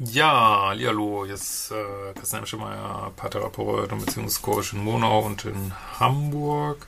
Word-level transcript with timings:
Ja, 0.00 0.66
hallo, 0.68 1.24
ist 1.24 1.72
äh, 1.72 2.14
Christian 2.14 2.46
Schemeier, 2.46 3.10
Paartherapeut 3.16 3.90
und 3.90 4.06
Beziehungscoach 4.06 4.72
in 4.72 4.84
Monau 4.84 5.22
und 5.26 5.44
in 5.44 5.72
Hamburg. 5.98 6.86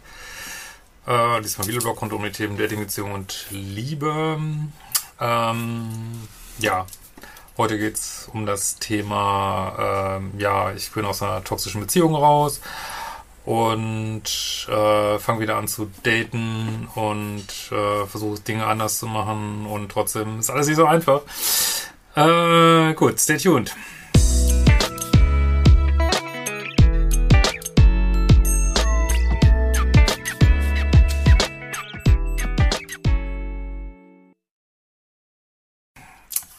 Äh, 1.09 1.41
diesmal 1.41 1.67
Videoblog 1.67 2.01
rund 2.01 2.13
um 2.13 2.23
die 2.23 2.31
Themen 2.31 2.57
Dating, 2.57 2.79
Beziehung 2.79 3.11
und 3.11 3.47
Liebe. 3.51 4.39
Ähm, 5.21 6.29
ja, 6.61 6.87
heute 7.59 7.81
geht 7.81 7.97
es 7.97 8.31
um 8.33 8.47
das 8.47 8.77
Thema, 8.77 10.19
ähm, 10.21 10.31
ja, 10.39 10.73
ich 10.73 10.93
bin 10.93 11.05
aus 11.05 11.21
einer 11.21 11.43
toxischen 11.43 11.81
Beziehung 11.81 12.15
raus 12.15 12.61
und 13.45 14.69
äh, 14.69 15.19
fange 15.19 15.41
wieder 15.41 15.57
an 15.57 15.67
zu 15.67 15.91
daten 16.05 16.89
und 16.95 17.73
äh, 17.73 18.07
versuche 18.07 18.39
Dinge 18.39 18.67
anders 18.67 19.01
zu 19.01 19.07
machen 19.07 19.67
und 19.67 19.91
trotzdem 19.91 20.39
ist 20.39 20.51
alles 20.51 20.69
nicht 20.69 20.77
so 20.77 20.87
einfach. 20.87 21.23
Äh, 22.17 22.95
gut, 22.95 23.21
stay 23.21 23.37
tuned. 23.37 23.75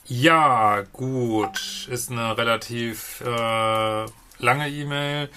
Ja, 0.07 0.83
gut. 0.93 1.87
Ist 1.89 2.11
eine 2.11 2.37
relativ 2.37 3.21
äh, 3.21 4.05
lange 4.39 4.69
E-Mail. 4.69 5.29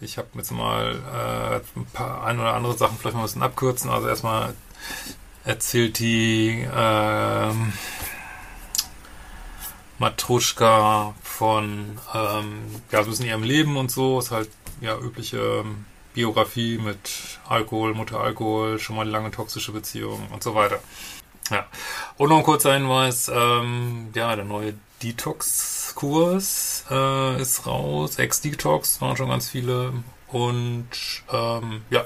Ich 0.00 0.18
habe 0.18 0.28
jetzt 0.34 0.50
mal 0.50 0.94
äh, 0.94 1.78
ein 1.78 1.86
paar 1.92 2.24
ein 2.24 2.40
oder 2.40 2.54
andere 2.54 2.76
Sachen 2.76 2.96
vielleicht 2.98 3.14
mal 3.14 3.22
ein 3.22 3.26
bisschen 3.26 3.42
abkürzen. 3.42 3.90
Also 3.90 4.08
erstmal 4.08 4.54
erzählt 5.44 5.98
die 5.98 6.62
äh, 6.62 7.52
Matruschka 9.98 11.14
von 11.22 11.98
ähm, 12.14 12.82
ja, 12.90 13.02
so 13.02 13.08
ein 13.08 13.10
bisschen 13.10 13.26
ihrem 13.26 13.42
Leben 13.42 13.76
und 13.76 13.90
so. 13.90 14.18
Ist 14.18 14.30
halt 14.30 14.50
ja 14.80 14.98
übliche 14.98 15.38
ähm, 15.38 15.84
Biografie 16.14 16.78
mit 16.78 17.38
Alkohol, 17.48 17.94
Mutter 17.94 18.20
Alkohol, 18.20 18.78
schon 18.78 18.96
mal 18.96 19.08
lange 19.08 19.30
toxische 19.30 19.72
Beziehung 19.72 20.28
und 20.32 20.42
so 20.42 20.54
weiter. 20.54 20.80
Ja. 21.50 21.66
Und 22.16 22.30
noch 22.30 22.38
ein 22.38 22.44
kurzer 22.44 22.72
Hinweis, 22.74 23.30
ähm, 23.32 24.08
ja, 24.14 24.34
der 24.34 24.44
neue 24.44 24.74
Detox-Kurs 25.02 26.84
äh, 26.90 27.42
ist 27.42 27.66
raus. 27.66 28.18
Ex-Detox 28.18 29.00
waren 29.00 29.16
schon 29.16 29.28
ganz 29.28 29.50
viele. 29.50 29.92
Und 30.28 30.88
ähm, 31.30 31.82
ja, 31.90 32.04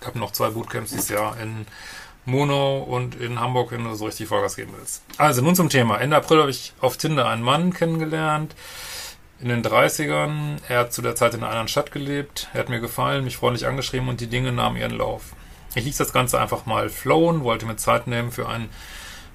ich 0.00 0.06
habe 0.06 0.18
noch 0.18 0.32
zwei 0.32 0.50
Bootcamps 0.50 0.90
dieses 0.90 1.08
Jahr 1.10 1.38
in 1.38 1.66
Monau 2.24 2.78
und 2.78 3.14
in 3.16 3.40
Hamburg, 3.40 3.72
wenn 3.72 3.84
du 3.84 3.94
so 3.94 4.06
richtig 4.06 4.28
Vollgas 4.28 4.56
geben 4.56 4.72
willst. 4.76 5.02
Also 5.18 5.42
nun 5.42 5.56
zum 5.56 5.68
Thema. 5.68 5.98
Ende 5.98 6.16
April 6.16 6.40
habe 6.40 6.50
ich 6.50 6.72
auf 6.80 6.96
Tinder 6.96 7.28
einen 7.28 7.42
Mann 7.42 7.72
kennengelernt. 7.72 8.54
In 9.40 9.48
den 9.48 9.64
30ern. 9.64 10.58
Er 10.68 10.80
hat 10.80 10.92
zu 10.92 11.02
der 11.02 11.16
Zeit 11.16 11.34
in 11.34 11.40
einer 11.40 11.48
anderen 11.48 11.68
Stadt 11.68 11.90
gelebt. 11.90 12.48
Er 12.54 12.60
hat 12.60 12.68
mir 12.68 12.80
gefallen, 12.80 13.24
mich 13.24 13.36
freundlich 13.36 13.66
angeschrieben 13.66 14.08
und 14.08 14.20
die 14.20 14.28
Dinge 14.28 14.52
nahmen 14.52 14.76
ihren 14.76 14.96
Lauf. 14.96 15.34
Ich 15.74 15.84
ließ 15.84 15.96
das 15.96 16.12
Ganze 16.12 16.38
einfach 16.38 16.66
mal 16.66 16.90
flowen, 16.90 17.44
wollte 17.44 17.66
mir 17.66 17.76
Zeit 17.76 18.06
nehmen 18.06 18.30
für 18.30 18.48
ein 18.48 18.68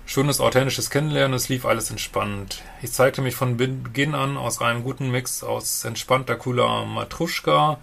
schönes, 0.06 0.40
authentisches 0.40 0.90
Kennenlernen. 0.90 1.36
Es 1.36 1.50
lief 1.50 1.66
alles 1.66 1.90
entspannt. 1.90 2.62
Ich 2.82 2.92
zeigte 2.94 3.22
mich 3.22 3.36
von 3.36 3.58
Beginn 3.58 4.16
an 4.16 4.38
aus 4.38 4.62
einem 4.62 4.84
guten 4.84 5.12
Mix 5.12 5.44
aus 5.44 5.84
entspannter, 5.84 6.36
cooler 6.36 6.86
Matruschka, 6.86 7.80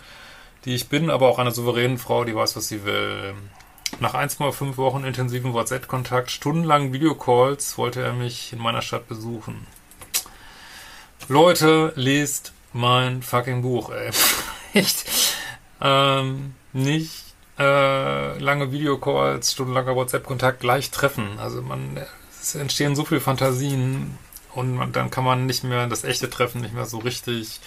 die 0.64 0.75
ich 0.75 0.88
bin, 0.88 1.10
aber 1.10 1.28
auch 1.28 1.38
einer 1.38 1.50
souveränen 1.50 1.98
Frau, 1.98 2.25
die 2.25 2.34
weiß, 2.34 2.56
was 2.56 2.69
sie 2.69 2.84
will. 2.84 3.34
Nach 4.00 4.15
1,5 4.15 4.77
Wochen 4.77 5.05
intensiven 5.05 5.53
WhatsApp-Kontakt, 5.53 6.31
stundenlangen 6.31 6.93
Videocalls 6.93 7.78
wollte 7.78 8.03
er 8.03 8.12
mich 8.12 8.53
in 8.53 8.59
meiner 8.59 8.82
Stadt 8.82 9.06
besuchen. 9.06 9.66
Leute, 11.28 11.93
lest 11.97 12.53
mein 12.72 13.22
fucking 13.22 13.62
Buch, 13.62 13.91
ey. 13.91 14.10
Echt. 14.75 15.05
Ähm, 15.81 16.55
nicht 16.72 17.25
äh, 17.59 18.38
lange 18.38 18.72
Videocalls, 18.72 19.53
stundenlanger 19.53 19.94
WhatsApp-Kontakt 19.94 20.61
gleich 20.61 20.91
treffen. 20.91 21.38
Also 21.38 21.62
man, 21.62 22.00
es 22.43 22.55
entstehen 22.56 22.97
so 22.97 23.05
viele 23.05 23.21
Fantasien 23.21 24.19
und 24.55 24.75
man, 24.75 24.93
dann 24.93 25.11
kann 25.11 25.25
man 25.25 25.47
nicht 25.47 25.65
mehr 25.65 25.87
das 25.87 26.05
echte 26.05 26.28
Treffen 26.28 26.61
nicht 26.61 26.75
mehr 26.75 26.87
so 26.87 26.99
richtig 26.99 27.61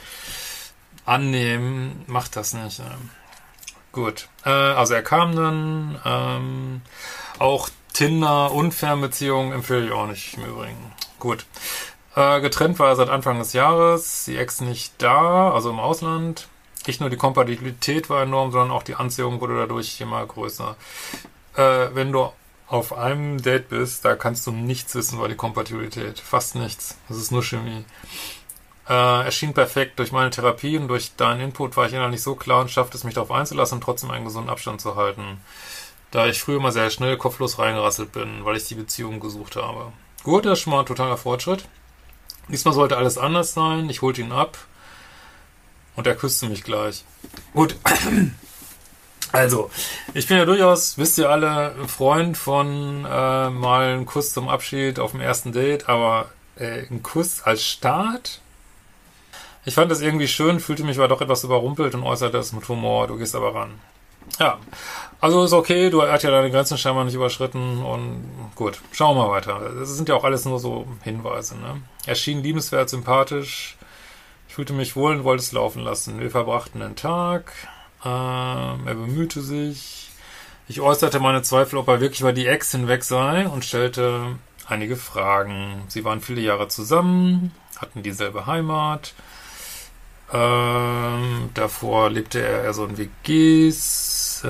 annehmen. 1.06 2.04
Macht 2.08 2.36
das 2.36 2.54
nicht. 2.54 2.80
Ähm. 2.80 3.10
Gut. 3.98 4.30
Äh, 4.46 4.50
also 4.50 4.94
er 4.94 5.02
kam 5.02 5.36
dann. 5.36 6.00
Ähm, 6.06 6.82
auch 7.40 7.68
Tinder 7.94 8.52
und 8.52 8.72
Fernbeziehungen 8.72 9.52
empfehle 9.54 9.88
ich 9.88 9.92
auch 9.92 10.06
nicht 10.06 10.38
im 10.38 10.46
Übrigen. 10.46 10.94
Gut. 11.18 11.48
Äh, 12.16 12.40
getrennt 12.42 12.78
war 12.78 12.90
er 12.90 12.96
seit 12.96 13.10
Anfang 13.10 13.40
des 13.40 13.54
Jahres. 13.54 14.26
Die 14.26 14.38
Ex 14.38 14.62
nicht 14.62 14.94
da, 15.00 15.52
also 15.52 15.72
im 15.72 15.80
Ausland. 15.80 16.48
Nicht 16.86 17.02
nur 17.02 17.10
die 17.10 17.18
Kompatibilität 17.18 18.08
war 18.12 18.22
enorm, 18.22 18.52
sondern 18.52 18.70
auch 18.70 18.84
die 18.84 18.94
Anziehung 18.94 19.42
wurde 19.42 19.58
dadurch 19.58 20.00
immer 20.00 20.24
größer. 20.24 20.76
Äh, 21.56 21.88
wenn 21.96 22.12
du 22.12 22.32
auf 22.68 22.96
einem 22.96 23.42
Date 23.42 23.70
bist, 23.70 24.06
da 24.06 24.16
kannst 24.16 24.46
du 24.46 24.52
nichts 24.52 24.94
wissen 24.94 25.18
über 25.18 25.28
die 25.28 25.36
Kompatibilität. 25.36 26.20
Fast 26.20 26.54
nichts. 26.54 27.00
Das 27.10 27.18
ist 27.18 27.32
nur 27.32 27.42
Chemie. 27.42 27.84
Äh, 28.90 29.26
erschien 29.26 29.54
perfekt. 29.54 30.00
Durch 30.00 30.12
meine 30.12 30.30
Therapie 30.30 30.78
und 30.78 30.88
durch 30.88 31.16
deinen 31.16 31.42
Input 31.42 31.76
war 31.76 31.88
ich 31.88 31.94
innerlich 31.94 32.24
so 32.24 32.36
klar 32.36 32.62
und 32.62 32.72
schaffte 32.72 32.98
es 32.98 33.04
mich 33.04 33.14
darauf 33.14 33.32
einzulassen 33.32 33.78
und 33.78 33.84
trotzdem 33.84 34.12
einen 34.12 34.26
gesunden 34.26 34.50
Abstand 34.50 34.80
zu 34.80 34.96
halten. 34.96 35.42
Da 36.12 36.28
ich 36.28 36.42
früher 36.42 36.62
mal 36.62 36.72
sehr 36.72 36.90
schnell 36.90 37.18
kopflos 37.18 37.60
reingerasselt 37.60 38.14
bin, 38.14 38.46
weil 38.46 38.56
ich 38.56 38.66
die 38.66 38.76
Beziehung 38.76 39.20
gesucht 39.20 39.58
habe. 39.58 39.92
Gut, 40.24 40.46
das 40.46 40.54
ist 40.54 40.64
schon 40.64 40.72
mal 40.72 40.80
ein 40.80 40.86
totaler 40.86 41.18
Fortschritt. 41.18 41.66
Diesmal 42.48 42.74
sollte 42.74 42.96
alles 42.96 43.18
anders 43.18 43.54
sein. 43.54 43.90
Ich 43.90 44.02
holte 44.02 44.22
ihn 44.22 44.32
ab 44.32 44.58
und 45.98 46.08
er 46.08 46.16
küsste 46.16 46.48
mich 46.48 46.64
gleich. 46.64 47.04
Gut. 47.54 47.76
Also, 49.34 49.70
ich 50.14 50.26
bin 50.28 50.38
ja 50.38 50.46
durchaus, 50.46 50.98
wisst 50.98 51.18
ihr 51.18 51.30
alle, 51.30 51.76
Freund 51.88 52.38
von 52.38 53.04
äh, 53.04 53.50
mal 53.50 53.90
einen 53.90 54.06
Kuss 54.06 54.32
zum 54.32 54.48
Abschied 54.48 55.00
auf 55.00 55.12
dem 55.12 55.20
ersten 55.20 55.52
Date, 55.52 55.90
aber 55.90 56.30
äh, 56.56 56.88
ein 56.90 57.04
Kuss 57.04 57.44
als 57.44 57.62
Start 57.62 58.40
ich 59.68 59.74
fand 59.74 59.92
das 59.92 60.00
irgendwie 60.00 60.30
schön, 60.30 60.62
fühlte 60.62 60.86
mich 60.86 60.98
aber 60.98 61.10
doch 61.10 61.20
etwas 61.20 61.44
überrumpelt 61.44 61.94
und 61.94 62.04
äußerte 62.04 62.38
es 62.38 62.54
mit 62.54 62.66
Humor, 62.70 63.08
du 63.08 63.18
gehst 63.18 63.36
aber 63.36 63.54
ran. 63.54 63.74
Ja, 64.40 64.60
also 65.20 65.44
ist 65.44 65.52
okay, 65.52 65.90
du 65.90 66.02
hast 66.04 66.24
ja 66.24 66.32
deine 66.32 66.50
Grenzen 66.50 66.78
scheinbar 66.78 67.04
nicht 67.04 67.16
überschritten 67.16 67.84
und 67.84 68.24
gut, 68.56 68.80
schauen 68.94 69.18
wir 69.18 69.28
mal 69.28 69.32
weiter. 69.32 69.60
Das 69.78 69.90
sind 69.90 70.08
ja 70.08 70.16
auch 70.16 70.24
alles 70.24 70.46
nur 70.46 70.60
so 70.60 70.88
Hinweise, 71.04 71.58
ne? 71.58 71.82
Er 72.06 72.16
schien 72.16 72.44
liebenswert, 72.44 72.90
sympathisch, 72.90 73.76
ich 74.48 74.56
fühlte 74.56 74.72
mich 74.72 74.96
wohl 74.96 75.18
und 75.18 75.26
wollte 75.26 75.44
es 75.44 75.52
laufen 75.52 75.84
lassen. 75.84 76.22
Wir 76.22 76.32
verbrachten 76.32 76.80
den 76.80 76.96
Tag, 76.96 77.52
ähm, 78.06 78.88
er 78.88 78.96
bemühte 78.96 79.42
sich, 79.42 80.12
ich 80.70 80.80
äußerte 80.80 81.20
meine 81.20 81.42
Zweifel, 81.42 81.78
ob 81.78 81.90
er 81.90 82.00
wirklich 82.00 82.22
über 82.22 82.32
die 82.32 82.48
Ex 82.48 82.72
hinweg 82.72 83.04
sei 83.04 83.50
und 83.50 83.66
stellte 83.66 84.38
einige 84.66 84.96
Fragen. 84.96 85.84
Sie 85.90 86.06
waren 86.06 86.22
viele 86.22 86.40
Jahre 86.40 86.70
zusammen, 86.70 87.52
hatten 87.76 88.02
dieselbe 88.02 88.46
Heimat, 88.46 89.14
ähm, 90.34 91.50
davor 91.54 92.10
lebte 92.10 92.42
er 92.42 92.64
eher 92.64 92.74
so 92.74 92.86
in 92.86 92.98
WGs. 92.98 94.44
Äh, 94.44 94.48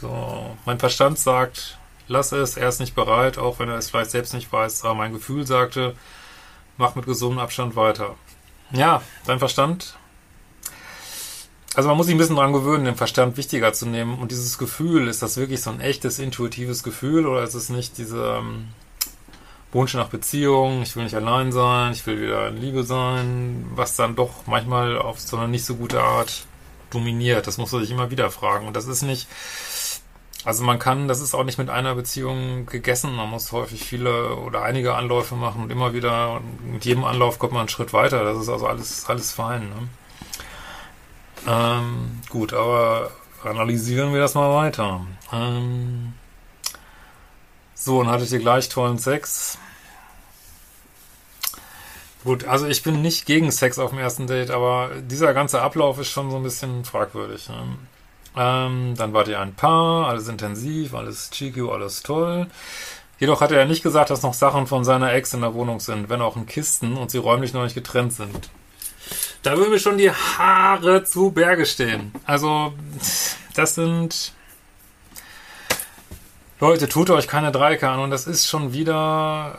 so. 0.00 0.56
Mein 0.64 0.78
Verstand 0.78 1.18
sagt, 1.18 1.78
lass 2.08 2.32
es, 2.32 2.56
er 2.56 2.68
ist 2.68 2.80
nicht 2.80 2.94
bereit, 2.94 3.38
auch 3.38 3.58
wenn 3.58 3.68
er 3.68 3.76
es 3.76 3.90
vielleicht 3.90 4.10
selbst 4.10 4.32
nicht 4.32 4.52
weiß. 4.52 4.84
Aber 4.84 4.94
mein 4.94 5.12
Gefühl 5.12 5.46
sagte, 5.46 5.94
mach 6.78 6.94
mit 6.94 7.04
gesundem 7.04 7.40
Abstand 7.40 7.76
weiter. 7.76 8.16
Ja, 8.72 9.02
dein 9.26 9.38
Verstand. 9.38 9.96
Also 11.74 11.88
man 11.88 11.96
muss 11.96 12.06
sich 12.06 12.14
ein 12.14 12.18
bisschen 12.18 12.36
dran 12.36 12.52
gewöhnen, 12.52 12.84
den 12.84 12.96
Verstand 12.96 13.36
wichtiger 13.36 13.72
zu 13.72 13.86
nehmen. 13.86 14.18
Und 14.18 14.32
dieses 14.32 14.58
Gefühl, 14.58 15.08
ist 15.08 15.22
das 15.22 15.36
wirklich 15.36 15.60
so 15.60 15.70
ein 15.70 15.80
echtes, 15.80 16.18
intuitives 16.18 16.82
Gefühl 16.82 17.26
oder 17.26 17.42
ist 17.42 17.54
es 17.54 17.68
nicht 17.68 17.98
diese 17.98 18.38
ähm, 18.38 18.68
Wunsch 19.72 19.94
nach 19.94 20.08
Beziehung, 20.08 20.82
ich 20.82 20.96
will 20.96 21.04
nicht 21.04 21.14
allein 21.14 21.52
sein, 21.52 21.92
ich 21.92 22.06
will 22.06 22.20
wieder 22.20 22.48
in 22.48 22.56
Liebe 22.56 22.82
sein, 22.82 23.66
was 23.74 23.96
dann 23.96 24.16
doch 24.16 24.46
manchmal 24.46 24.98
auf 24.98 25.20
so 25.20 25.36
eine 25.36 25.48
nicht 25.48 25.64
so 25.64 25.76
gute 25.76 26.02
Art 26.02 26.46
dominiert. 26.90 27.46
Das 27.46 27.56
muss 27.58 27.70
man 27.72 27.80
sich 27.82 27.90
immer 27.90 28.10
wieder 28.10 28.30
fragen. 28.30 28.66
Und 28.66 28.74
das 28.76 28.86
ist 28.86 29.02
nicht 29.02 29.28
Also 30.44 30.64
man 30.64 30.78
kann, 30.78 31.06
das 31.06 31.20
ist 31.20 31.34
auch 31.34 31.44
nicht 31.44 31.58
mit 31.58 31.68
einer 31.68 31.94
Beziehung 31.94 32.64
gegessen. 32.66 33.14
Man 33.14 33.28
muss 33.28 33.52
häufig 33.52 33.84
viele 33.84 34.36
oder 34.36 34.62
einige 34.62 34.94
Anläufe 34.94 35.34
machen 35.36 35.62
und 35.62 35.70
immer 35.70 35.92
wieder, 35.92 36.36
und 36.36 36.72
mit 36.72 36.84
jedem 36.84 37.04
Anlauf 37.04 37.38
kommt 37.38 37.52
man 37.52 37.60
einen 37.60 37.68
Schritt 37.68 37.92
weiter. 37.92 38.24
Das 38.24 38.38
ist 38.38 38.48
also 38.48 38.66
alles, 38.66 39.04
alles 39.06 39.32
fein. 39.32 39.68
Ne? 39.68 39.88
Ähm, 41.46 42.20
gut, 42.30 42.54
aber 42.54 43.10
analysieren 43.44 44.12
wir 44.12 44.20
das 44.20 44.34
mal 44.34 44.54
weiter. 44.54 45.06
Ähm, 45.32 46.14
so, 47.80 48.00
und 48.00 48.08
hattet 48.08 48.30
ihr 48.30 48.40
gleich 48.40 48.68
tollen 48.68 48.98
Sex? 48.98 49.56
Gut, 52.24 52.44
also 52.44 52.66
ich 52.66 52.82
bin 52.82 53.00
nicht 53.00 53.24
gegen 53.24 53.50
Sex 53.50 53.78
auf 53.78 53.90
dem 53.90 53.98
ersten 53.98 54.26
Date, 54.26 54.50
aber 54.50 54.90
dieser 55.00 55.32
ganze 55.32 55.62
Ablauf 55.62 55.98
ist 55.98 56.10
schon 56.10 56.30
so 56.30 56.36
ein 56.36 56.42
bisschen 56.42 56.84
fragwürdig. 56.84 57.48
Ne? 57.48 57.78
Ähm, 58.36 58.94
dann 58.98 59.14
wart 59.14 59.28
ihr 59.28 59.40
ein 59.40 59.54
Paar, 59.54 60.08
alles 60.08 60.28
intensiv, 60.28 60.92
alles 60.92 61.30
cheeky, 61.30 61.62
alles 61.62 62.02
toll. 62.02 62.48
Jedoch 63.18 63.40
hat 63.40 63.50
er 63.50 63.60
ja 63.60 63.64
nicht 63.64 63.82
gesagt, 63.82 64.10
dass 64.10 64.22
noch 64.22 64.34
Sachen 64.34 64.66
von 64.66 64.84
seiner 64.84 65.14
Ex 65.14 65.32
in 65.32 65.40
der 65.40 65.54
Wohnung 65.54 65.80
sind, 65.80 66.10
wenn 66.10 66.20
auch 66.20 66.36
in 66.36 66.44
Kisten 66.44 66.98
und 66.98 67.10
sie 67.10 67.18
räumlich 67.18 67.54
noch 67.54 67.64
nicht 67.64 67.74
getrennt 67.74 68.12
sind. 68.12 68.50
Da 69.42 69.56
würden 69.56 69.70
mir 69.70 69.78
schon 69.78 69.96
die 69.96 70.10
Haare 70.10 71.04
zu 71.04 71.30
Berge 71.30 71.64
stehen. 71.64 72.12
Also, 72.26 72.74
das 73.54 73.74
sind. 73.74 74.34
Leute, 76.60 76.88
tut 76.88 77.10
euch 77.10 77.26
keine 77.26 77.52
Dreiecke 77.52 77.88
an 77.88 78.00
und 78.00 78.10
das 78.10 78.26
ist 78.26 78.46
schon 78.46 78.72
wieder. 78.72 79.58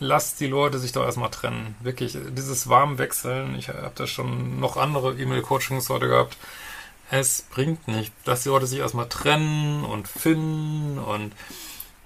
Lasst 0.00 0.40
die 0.40 0.48
Leute 0.48 0.80
sich 0.80 0.90
doch 0.90 1.04
erstmal 1.04 1.30
trennen. 1.30 1.76
Wirklich, 1.80 2.18
dieses 2.30 2.68
Warmwechseln. 2.68 3.54
Ich 3.56 3.68
habe 3.68 3.92
da 3.94 4.08
schon 4.08 4.58
noch 4.58 4.76
andere 4.76 5.14
E-Mail-Coachings 5.14 5.88
heute 5.88 6.08
gehabt 6.08 6.36
es 7.12 7.42
bringt 7.42 7.88
nicht, 7.88 8.14
dass 8.24 8.42
die 8.42 8.48
Leute 8.48 8.66
sich 8.66 8.78
erstmal 8.78 9.06
trennen 9.06 9.84
und 9.84 10.08
finden 10.08 10.98
und 10.98 11.24
ein 11.24 11.32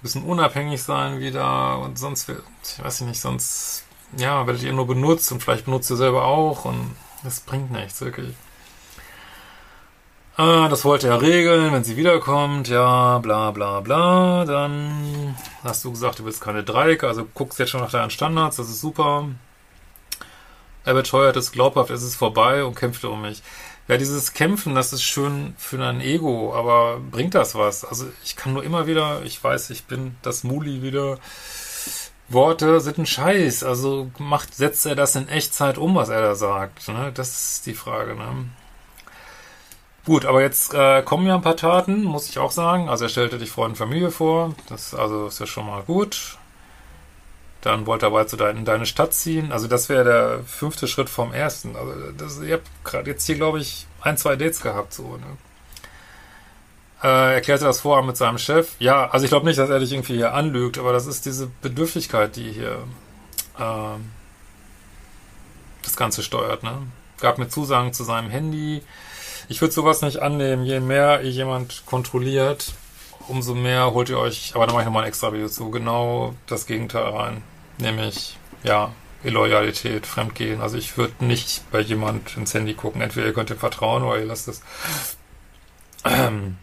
bisschen 0.01 0.23
unabhängig 0.23 0.83
sein 0.83 1.19
wieder 1.21 1.79
und 1.79 1.97
sonst, 1.97 2.27
ich 2.29 2.83
weiß 2.83 3.01
nicht, 3.01 3.21
sonst, 3.21 3.85
ja, 4.17 4.45
werdet 4.45 4.63
ihr 4.63 4.73
nur 4.73 4.85
benutzt 4.85 5.31
und 5.31 5.41
vielleicht 5.41 5.63
benutzt 5.63 5.89
ihr 5.89 5.95
selber 5.95 6.25
auch 6.25 6.65
und 6.65 6.93
das 7.23 7.39
bringt 7.39 7.71
nichts, 7.71 8.01
wirklich. 8.01 8.35
Ah, 10.37 10.67
das 10.69 10.85
wollte 10.85 11.07
er 11.07 11.19
regeln, 11.19 11.73
wenn 11.73 11.83
sie 11.83 11.97
wiederkommt, 11.97 12.67
ja, 12.67 13.17
bla 13.17 13.49
bla 13.49 13.79
bla, 13.81 14.45
dann 14.45 15.35
hast 15.63 15.83
du 15.83 15.89
gesagt, 15.89 16.19
du 16.19 16.25
willst 16.25 16.41
keine 16.41 16.63
Dreiecke, 16.63 17.07
also 17.07 17.25
guckst 17.33 17.57
jetzt 17.57 17.71
schon 17.71 17.81
nach 17.81 17.89
deinen 17.89 18.11
Standards, 18.11 18.57
das 18.57 18.69
ist 18.69 18.79
super. 18.79 19.27
Er 20.85 20.93
beteuert 20.93 21.37
es 21.37 21.51
glaubhaft, 21.51 21.89
es 21.89 22.03
ist 22.03 22.15
vorbei 22.15 22.63
und 22.63 22.75
kämpft 22.75 23.03
um 23.05 23.23
mich. 23.23 23.41
Ja, 23.87 23.97
dieses 23.97 24.33
Kämpfen, 24.33 24.75
das 24.75 24.93
ist 24.93 25.03
schön 25.03 25.55
für 25.57 25.83
ein 25.83 26.01
Ego, 26.01 26.53
aber 26.53 26.99
bringt 26.99 27.33
das 27.33 27.55
was? 27.55 27.83
Also 27.83 28.05
ich 28.23 28.35
kann 28.35 28.53
nur 28.53 28.63
immer 28.63 28.85
wieder, 28.85 29.23
ich 29.23 29.43
weiß, 29.43 29.71
ich 29.71 29.85
bin 29.85 30.17
das 30.21 30.43
Muli 30.43 30.83
wieder. 30.83 31.17
Worte 32.29 32.79
sind 32.81 32.99
ein 32.99 33.05
Scheiß. 33.05 33.63
Also 33.63 34.11
macht, 34.19 34.53
setzt 34.55 34.85
er 34.85 34.95
das 34.95 35.15
in 35.15 35.29
Echtzeit 35.29 35.77
um, 35.77 35.95
was 35.95 36.09
er 36.09 36.21
da 36.21 36.35
sagt? 36.35 36.87
Ne? 36.89 37.11
Das 37.13 37.29
ist 37.29 37.65
die 37.65 37.73
Frage. 37.73 38.15
Ne? 38.15 38.49
Gut, 40.07 40.25
aber 40.25 40.41
jetzt 40.41 40.73
äh, 40.73 41.01
kommen 41.01 41.27
ja 41.27 41.35
ein 41.35 41.41
paar 41.41 41.57
Taten, 41.57 42.05
muss 42.05 42.29
ich 42.29 42.39
auch 42.39 42.51
sagen. 42.51 42.87
Also 42.87 43.03
er 43.03 43.09
stellte 43.09 43.37
dich 43.37 43.51
Freund 43.51 43.71
und 43.71 43.75
Familie 43.75 44.09
vor. 44.09 44.55
Das 44.69 44.95
also 44.95 45.27
ist 45.27 45.41
ja 45.41 45.45
schon 45.45 45.67
mal 45.67 45.83
gut. 45.83 46.37
Dann 47.59 47.85
wollte 47.85 48.05
er 48.05 48.11
bald 48.11 48.29
zu 48.29 48.37
dein, 48.37 48.55
in 48.55 48.63
deine 48.63 48.85
Stadt 48.85 49.13
ziehen. 49.13 49.51
Also 49.51 49.67
das 49.67 49.89
wäre 49.89 50.05
der 50.05 50.39
fünfte 50.45 50.87
Schritt 50.87 51.09
vom 51.09 51.33
ersten. 51.33 51.75
Also 51.75 51.91
das, 52.17 52.39
ihr 52.39 52.53
habt 52.53 52.69
gerade 52.85 53.11
jetzt 53.11 53.25
hier, 53.25 53.35
glaube 53.35 53.59
ich, 53.59 53.85
ein, 53.99 54.15
zwei 54.15 54.37
Dates 54.37 54.61
gehabt. 54.61 54.93
So, 54.93 55.17
ne? 55.17 55.37
äh, 57.03 57.33
erklärte 57.35 57.65
das 57.65 57.81
Vorhaben 57.81 58.07
mit 58.07 58.15
seinem 58.15 58.37
Chef. 58.37 58.75
Ja, 58.79 59.09
also 59.09 59.25
ich 59.25 59.29
glaube 59.29 59.45
nicht, 59.45 59.59
dass 59.59 59.69
er 59.69 59.79
dich 59.79 59.91
irgendwie 59.91 60.15
hier 60.15 60.33
anlügt, 60.33 60.77
aber 60.77 60.93
das 60.93 61.05
ist 61.05 61.25
diese 61.25 61.47
Bedürftigkeit, 61.61 62.33
die 62.37 62.49
hier 62.53 62.77
äh, 63.59 63.99
das 65.83 65.97
Ganze 65.97 66.23
steuert. 66.23 66.63
Ne? 66.63 66.77
Gab 67.19 67.39
mir 67.39 67.49
Zusagen 67.49 67.91
zu 67.91 68.05
seinem 68.05 68.29
Handy. 68.29 68.83
Ich 69.47 69.61
würde 69.61 69.73
sowas 69.73 70.01
nicht 70.01 70.21
annehmen. 70.21 70.65
Je 70.65 70.79
mehr 70.79 71.21
ihr 71.21 71.31
jemand 71.31 71.85
kontrolliert, 71.85 72.73
umso 73.27 73.55
mehr 73.55 73.93
holt 73.93 74.09
ihr 74.09 74.19
euch, 74.19 74.51
aber 74.55 74.67
da 74.67 74.73
mache 74.73 74.81
ich 74.81 74.85
nochmal 74.87 75.03
ein 75.03 75.09
extra 75.09 75.31
Video 75.31 75.47
zu, 75.47 75.69
genau 75.71 76.33
das 76.47 76.65
Gegenteil 76.65 77.03
rein. 77.03 77.43
Nämlich, 77.77 78.37
ja, 78.63 78.91
Illoyalität, 79.23 80.05
Fremdgehen. 80.05 80.61
Also 80.61 80.77
ich 80.77 80.97
würde 80.97 81.25
nicht 81.25 81.69
bei 81.71 81.79
jemand 81.79 82.37
ins 82.37 82.53
Handy 82.53 82.73
gucken. 82.73 83.01
Entweder 83.01 83.27
ihr 83.27 83.33
könnt 83.33 83.49
ihm 83.49 83.57
vertrauen 83.57 84.03
oder 84.03 84.19
ihr 84.19 84.25
lasst 84.25 84.47
es. 84.47 84.61
Ähm. 86.03 86.57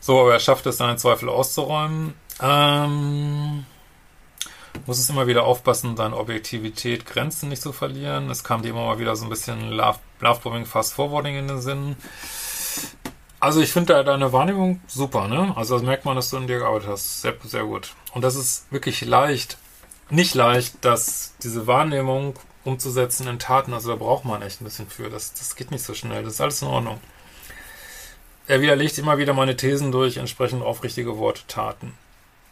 So, 0.00 0.20
aber 0.20 0.34
er 0.34 0.40
schafft 0.40 0.66
es, 0.66 0.76
seine 0.76 0.96
Zweifel 0.96 1.28
auszuräumen. 1.28 2.14
Ähm, 2.40 3.64
muss 4.86 4.98
es 4.98 5.08
immer 5.08 5.26
wieder 5.26 5.44
aufpassen, 5.44 5.96
seine 5.96 6.16
Objektivität, 6.16 7.06
Grenzen 7.06 7.48
nicht 7.48 7.62
zu 7.62 7.72
verlieren. 7.72 8.30
Es 8.30 8.44
kam 8.44 8.62
dir 8.62 8.70
immer 8.70 8.86
mal 8.86 8.98
wieder 8.98 9.16
so 9.16 9.24
ein 9.24 9.30
bisschen 9.30 9.70
Love, 9.70 9.98
Lovebombing, 10.20 10.66
Fast 10.66 10.94
Forwarding 10.94 11.36
in 11.36 11.48
den 11.48 11.60
Sinn. 11.60 11.96
Also 13.40 13.60
ich 13.60 13.72
finde 13.72 14.04
deine 14.04 14.32
Wahrnehmung 14.32 14.80
super, 14.86 15.28
ne? 15.28 15.52
Also 15.56 15.74
das 15.74 15.84
merkt 15.84 16.04
man, 16.04 16.16
dass 16.16 16.30
du 16.30 16.38
in 16.38 16.46
dir 16.46 16.58
gearbeitet 16.60 16.88
hast. 16.88 17.22
Sehr, 17.22 17.34
sehr 17.44 17.64
gut. 17.64 17.94
Und 18.14 18.22
das 18.22 18.36
ist 18.36 18.70
wirklich 18.72 19.04
leicht, 19.04 19.58
nicht 20.10 20.34
leicht, 20.34 20.84
dass 20.84 21.34
diese 21.42 21.66
Wahrnehmung 21.66 22.38
umzusetzen 22.64 23.26
in 23.28 23.38
Taten, 23.38 23.74
also 23.74 23.90
da 23.90 23.96
braucht 23.96 24.24
man 24.24 24.40
echt 24.40 24.60
ein 24.60 24.64
bisschen 24.64 24.88
für. 24.88 25.10
Das, 25.10 25.34
das 25.34 25.56
geht 25.56 25.70
nicht 25.70 25.84
so 25.84 25.92
schnell. 25.94 26.22
Das 26.22 26.34
ist 26.34 26.40
alles 26.40 26.62
in 26.62 26.68
Ordnung. 26.68 27.00
Er 28.46 28.60
widerlegt 28.60 28.98
immer 28.98 29.18
wieder 29.18 29.34
meine 29.34 29.56
Thesen 29.56 29.92
durch 29.92 30.16
entsprechend 30.16 30.62
aufrichtige 30.62 31.18
Worte, 31.18 31.42
Taten. 31.46 31.94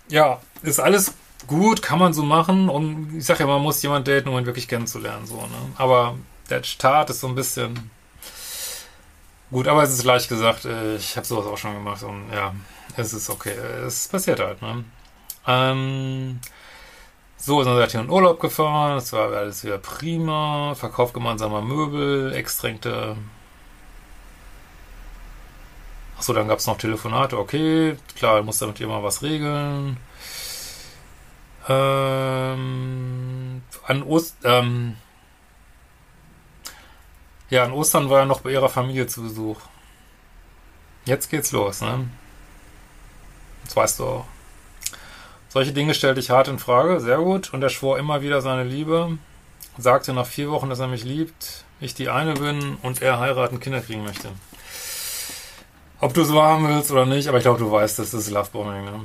Ja, 0.09 0.41
ist 0.63 0.81
alles 0.81 1.15
gut, 1.47 1.83
kann 1.83 1.99
man 1.99 2.13
so 2.13 2.23
machen. 2.23 2.69
Und 2.69 3.17
ich 3.19 3.25
sage 3.25 3.41
ja, 3.41 3.47
man 3.47 3.63
muss 3.63 3.83
jemanden 3.83 4.11
daten, 4.11 4.29
um 4.29 4.39
ihn 4.39 4.47
wirklich 4.47 4.69
kennenzulernen. 4.69 5.27
So, 5.27 5.37
ne? 5.37 5.73
Aber 5.77 6.17
der 6.51 6.63
Start 6.63 7.11
ist 7.11 7.21
so 7.21 7.29
ein 7.29 7.35
bisschen 7.35 7.91
Gut, 9.53 9.69
aber 9.69 9.83
es 9.83 9.91
ist 9.91 10.05
leicht 10.05 10.31
gesagt, 10.31 10.65
äh, 10.65 10.97
ich 10.97 11.15
habe 11.17 11.27
sowas 11.27 11.45
auch 11.47 11.59
schon 11.59 11.75
gemacht 11.75 12.03
und 12.05 12.33
ja, 12.33 12.55
es 12.97 13.13
ist 13.13 13.29
okay. 13.29 13.53
Es 13.87 14.09
passiert 14.09 14.41
halt, 14.41 14.63
ne? 14.63 14.83
Ähm, 15.47 16.41
so, 17.37 17.63
dann 17.63 17.77
seid 17.77 17.95
in 17.95 18.09
Urlaub 18.09 18.41
gefahren, 18.41 18.95
das 18.95 19.13
war 19.13 19.31
alles 19.31 19.63
wieder 19.63 19.77
prima. 19.79 20.75
Verkauf 20.75 21.13
gemeinsamer 21.13 21.61
Möbel, 21.61 22.33
extränkte. 22.33 23.17
Achso, 26.17 26.33
dann 26.33 26.49
gab 26.49 26.59
es 26.59 26.67
noch 26.67 26.79
Telefonate, 26.79 27.37
okay, 27.39 27.97
klar, 28.17 28.43
muss 28.43 28.59
damit 28.59 28.81
immer 28.81 29.03
was 29.03 29.23
regeln. 29.23 29.99
Ähm, 31.69 33.63
an 33.87 34.03
Ost, 34.03 34.37
ähm, 34.45 34.97
ja, 37.51 37.65
an 37.65 37.73
Ostern 37.73 38.11
war 38.11 38.21
er 38.21 38.27
noch 38.27 38.41
bei 38.41 38.51
ihrer 38.51 38.69
Familie 38.69 39.07
zu 39.07 39.23
Besuch. 39.23 39.61
Jetzt 41.05 41.31
geht's 41.31 41.53
los, 41.53 41.81
ne? 41.81 42.09
Das 43.65 43.77
weißt 43.77 44.01
du 44.01 44.05
auch. 44.05 44.27
Solche 45.49 45.73
Dinge 45.73 45.95
stellte 45.95 46.19
ich 46.19 46.31
hart 46.31 46.49
in 46.49 46.59
Frage, 46.59 47.01
sehr 47.01 47.19
gut. 47.19 47.53
Und 47.53 47.63
er 47.63 47.69
schwor 47.69 47.99
immer 47.99 48.23
wieder 48.23 48.41
seine 48.41 48.65
Liebe. 48.65 49.19
Sagte 49.77 50.13
nach 50.13 50.27
vier 50.27 50.51
Wochen, 50.51 50.71
dass 50.71 50.81
er 50.81 50.87
mich 50.87 51.05
liebt, 51.05 51.65
ich 51.81 51.95
die 51.95 52.09
eine 52.09 52.35
bin 52.35 52.77
und 52.83 53.03
er 53.03 53.19
heiraten, 53.19 53.61
Kinder 53.61 53.81
kriegen 53.81 54.05
möchte. 54.05 54.29
Ob 56.01 56.15
du 56.15 56.23
es 56.23 56.33
wahr 56.33 56.63
willst 56.63 56.91
oder 56.91 57.07
nicht, 57.07 57.29
aber 57.29 57.39
ich 57.39 57.45
glaube, 57.45 57.59
du 57.59 57.71
weißt, 57.71 57.99
das 57.99 58.13
ist 58.13 58.31
Lovebombing. 58.31 58.85
Ne? 58.85 59.01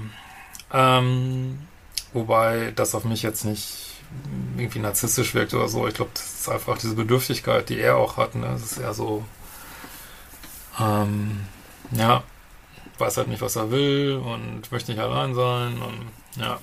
Ähm, 0.73 1.59
wobei 2.13 2.71
das 2.75 2.95
auf 2.95 3.03
mich 3.03 3.21
jetzt 3.23 3.45
nicht 3.45 3.87
irgendwie 4.57 4.79
narzisstisch 4.79 5.33
wirkt 5.33 5.53
oder 5.53 5.67
so. 5.67 5.87
Ich 5.87 5.93
glaube, 5.93 6.11
das 6.13 6.41
ist 6.41 6.49
einfach 6.49 6.77
diese 6.77 6.95
Bedürftigkeit, 6.95 7.69
die 7.69 7.79
er 7.79 7.97
auch 7.97 8.17
hat. 8.17 8.35
Ne? 8.35 8.47
Das 8.47 8.63
ist 8.63 8.77
eher 8.77 8.93
so, 8.93 9.25
ähm, 10.79 11.45
ja, 11.91 12.23
weiß 12.97 13.17
halt 13.17 13.27
nicht, 13.27 13.41
was 13.41 13.55
er 13.55 13.71
will 13.71 14.21
und 14.23 14.71
möchte 14.71 14.91
nicht 14.91 15.01
allein 15.01 15.35
sein 15.35 15.81
und 15.81 16.07
ja. 16.41 16.59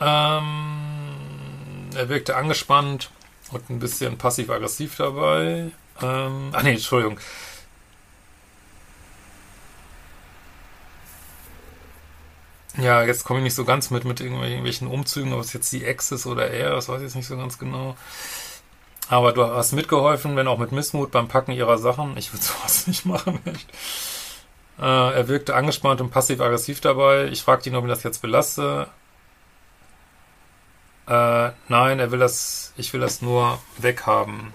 Ähm, 0.00 1.90
er 1.94 2.08
wirkte 2.08 2.36
angespannt 2.36 3.10
und 3.52 3.70
ein 3.70 3.78
bisschen 3.78 4.18
passiv-aggressiv 4.18 4.96
dabei. 4.96 5.70
Ähm, 6.02 6.50
ach 6.52 6.62
nee, 6.62 6.72
Entschuldigung. 6.72 7.18
Ja, 12.76 13.04
jetzt 13.04 13.24
komme 13.24 13.40
ich 13.40 13.44
nicht 13.44 13.54
so 13.54 13.64
ganz 13.64 13.90
mit 13.90 14.04
mit 14.04 14.20
irgendwelchen 14.20 14.88
Umzügen, 14.88 15.32
ob 15.32 15.40
es 15.40 15.52
jetzt 15.52 15.72
die 15.72 15.84
Ex 15.84 16.10
ist 16.10 16.26
oder 16.26 16.50
er, 16.50 16.70
das 16.70 16.88
weiß 16.88 16.98
ich 16.98 17.04
jetzt 17.04 17.14
nicht 17.14 17.28
so 17.28 17.36
ganz 17.36 17.58
genau. 17.58 17.96
Aber 19.08 19.32
du 19.32 19.44
hast 19.44 19.72
mitgeholfen, 19.72 20.34
wenn 20.36 20.48
auch 20.48 20.58
mit 20.58 20.72
Missmut 20.72 21.10
beim 21.10 21.28
Packen 21.28 21.52
ihrer 21.52 21.78
Sachen. 21.78 22.16
Ich 22.16 22.32
würde 22.32 22.44
sowas 22.44 22.86
nicht 22.86 23.04
machen, 23.06 23.38
echt. 23.44 23.68
Äh, 24.78 25.14
er 25.14 25.28
wirkte 25.28 25.54
angespannt 25.54 26.00
und 26.00 26.10
passiv-aggressiv 26.10 26.80
dabei. 26.80 27.26
Ich 27.26 27.42
fragte 27.42 27.68
ihn, 27.68 27.76
ob 27.76 27.84
ich 27.84 27.90
das 27.90 28.02
jetzt 28.02 28.22
belaste. 28.22 28.88
Äh, 31.06 31.50
nein, 31.68 32.00
er 32.00 32.10
will 32.10 32.18
das, 32.18 32.72
ich 32.76 32.92
will 32.92 33.00
das 33.00 33.22
nur 33.22 33.58
weghaben. 33.78 34.54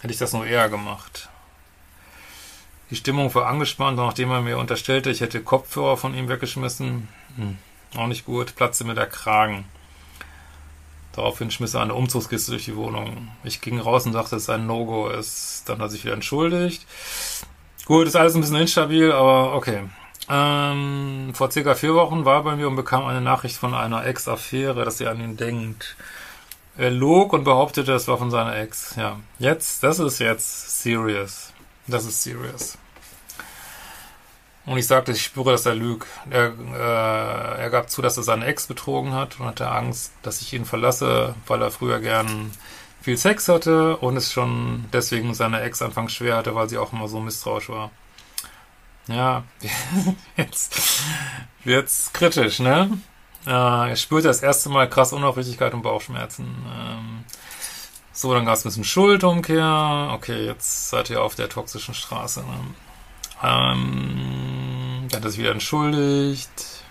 Hätte 0.00 0.12
ich 0.12 0.18
das 0.18 0.32
nur 0.32 0.46
eher 0.46 0.68
gemacht. 0.68 1.28
Die 2.90 2.96
Stimmung 2.96 3.34
war 3.34 3.46
angespannt, 3.46 3.96
nachdem 3.96 4.30
er 4.30 4.40
mir 4.40 4.58
unterstellte, 4.58 5.10
ich 5.10 5.20
hätte 5.20 5.42
Kopfhörer 5.42 5.96
von 5.96 6.14
ihm 6.14 6.28
weggeschmissen. 6.28 7.08
Hm, 7.38 7.56
auch 7.96 8.08
nicht 8.08 8.26
gut, 8.26 8.54
platzte 8.56 8.84
mir 8.84 8.94
der 8.94 9.06
Kragen. 9.06 9.64
Daraufhin 11.12 11.50
schmiss 11.50 11.74
er 11.74 11.82
eine 11.82 11.94
Umzugskiste 11.94 12.52
durch 12.52 12.66
die 12.66 12.76
Wohnung. 12.76 13.28
Ich 13.42 13.60
ging 13.60 13.80
raus 13.80 14.06
und 14.06 14.12
sagte, 14.12 14.30
dass 14.36 14.42
es 14.42 14.50
ein 14.50 14.66
No-Go 14.66 15.08
ist. 15.08 15.64
Dann 15.66 15.80
hat 15.80 15.90
sich 15.90 16.04
wieder 16.04 16.14
entschuldigt. 16.14 16.86
Gut, 17.86 18.06
ist 18.06 18.16
alles 18.16 18.34
ein 18.34 18.40
bisschen 18.40 18.56
instabil, 18.56 19.10
aber 19.10 19.54
okay. 19.54 19.84
Ähm, 20.28 21.30
vor 21.34 21.50
circa 21.50 21.74
vier 21.74 21.94
Wochen 21.94 22.24
war 22.24 22.36
er 22.36 22.42
bei 22.42 22.56
mir 22.56 22.68
und 22.68 22.76
bekam 22.76 23.06
eine 23.06 23.20
Nachricht 23.20 23.56
von 23.56 23.74
einer 23.74 24.04
Ex-Affäre, 24.04 24.84
dass 24.84 24.98
sie 24.98 25.06
an 25.06 25.20
ihn 25.20 25.36
denkt. 25.36 25.96
Er 26.76 26.90
log 26.90 27.32
und 27.32 27.44
behauptete, 27.44 27.92
es 27.94 28.06
war 28.06 28.18
von 28.18 28.30
seiner 28.30 28.56
Ex. 28.56 28.94
Ja, 28.96 29.18
jetzt, 29.38 29.82
das 29.82 29.98
ist 29.98 30.20
jetzt 30.20 30.82
serious. 30.82 31.52
Das 31.86 32.04
ist 32.04 32.22
serious. 32.22 32.78
Und 34.68 34.76
ich 34.76 34.86
sagte, 34.86 35.12
ich 35.12 35.24
spüre, 35.24 35.52
dass 35.52 35.64
er 35.64 35.74
lügt. 35.74 36.06
Er, 36.28 36.52
äh, 36.74 37.62
er 37.62 37.70
gab 37.70 37.88
zu, 37.88 38.02
dass 38.02 38.18
er 38.18 38.22
seine 38.22 38.44
Ex 38.44 38.66
betrogen 38.66 39.14
hat 39.14 39.40
und 39.40 39.46
hatte 39.46 39.70
Angst, 39.70 40.12
dass 40.22 40.42
ich 40.42 40.52
ihn 40.52 40.66
verlasse, 40.66 41.34
weil 41.46 41.62
er 41.62 41.70
früher 41.70 42.00
gern 42.00 42.50
viel 43.00 43.16
Sex 43.16 43.48
hatte 43.48 43.96
und 43.96 44.18
es 44.18 44.30
schon 44.30 44.84
deswegen 44.92 45.32
seine 45.32 45.62
Ex 45.62 45.80
anfangs 45.80 46.12
schwer 46.12 46.36
hatte, 46.36 46.54
weil 46.54 46.68
sie 46.68 46.76
auch 46.76 46.92
immer 46.92 47.08
so 47.08 47.18
misstrauisch 47.18 47.70
war. 47.70 47.90
Ja, 49.06 49.44
jetzt 50.36 51.02
wird's 51.64 52.12
kritisch, 52.12 52.58
ne? 52.58 52.98
Äh, 53.46 53.50
er 53.90 53.96
spürte 53.96 54.28
das 54.28 54.42
erste 54.42 54.68
Mal 54.68 54.90
krass 54.90 55.14
Unaufrichtigkeit 55.14 55.72
und 55.72 55.80
Bauchschmerzen. 55.80 56.44
Ähm, 56.44 57.24
so, 58.12 58.34
dann 58.34 58.44
gab 58.44 58.54
es 58.54 58.66
ein 58.66 58.68
bisschen 58.68 58.84
Schuldumkehr. 58.84 60.10
Okay, 60.12 60.44
jetzt 60.44 60.90
seid 60.90 61.08
ihr 61.08 61.22
auf 61.22 61.36
der 61.36 61.48
toxischen 61.48 61.94
Straße. 61.94 62.40
Ne? 62.40 62.58
Ähm, 63.42 64.57
dann 65.08 65.18
hat 65.18 65.24
er 65.24 65.30
sich 65.30 65.40
wieder 65.40 65.52
entschuldigt. 65.52 66.82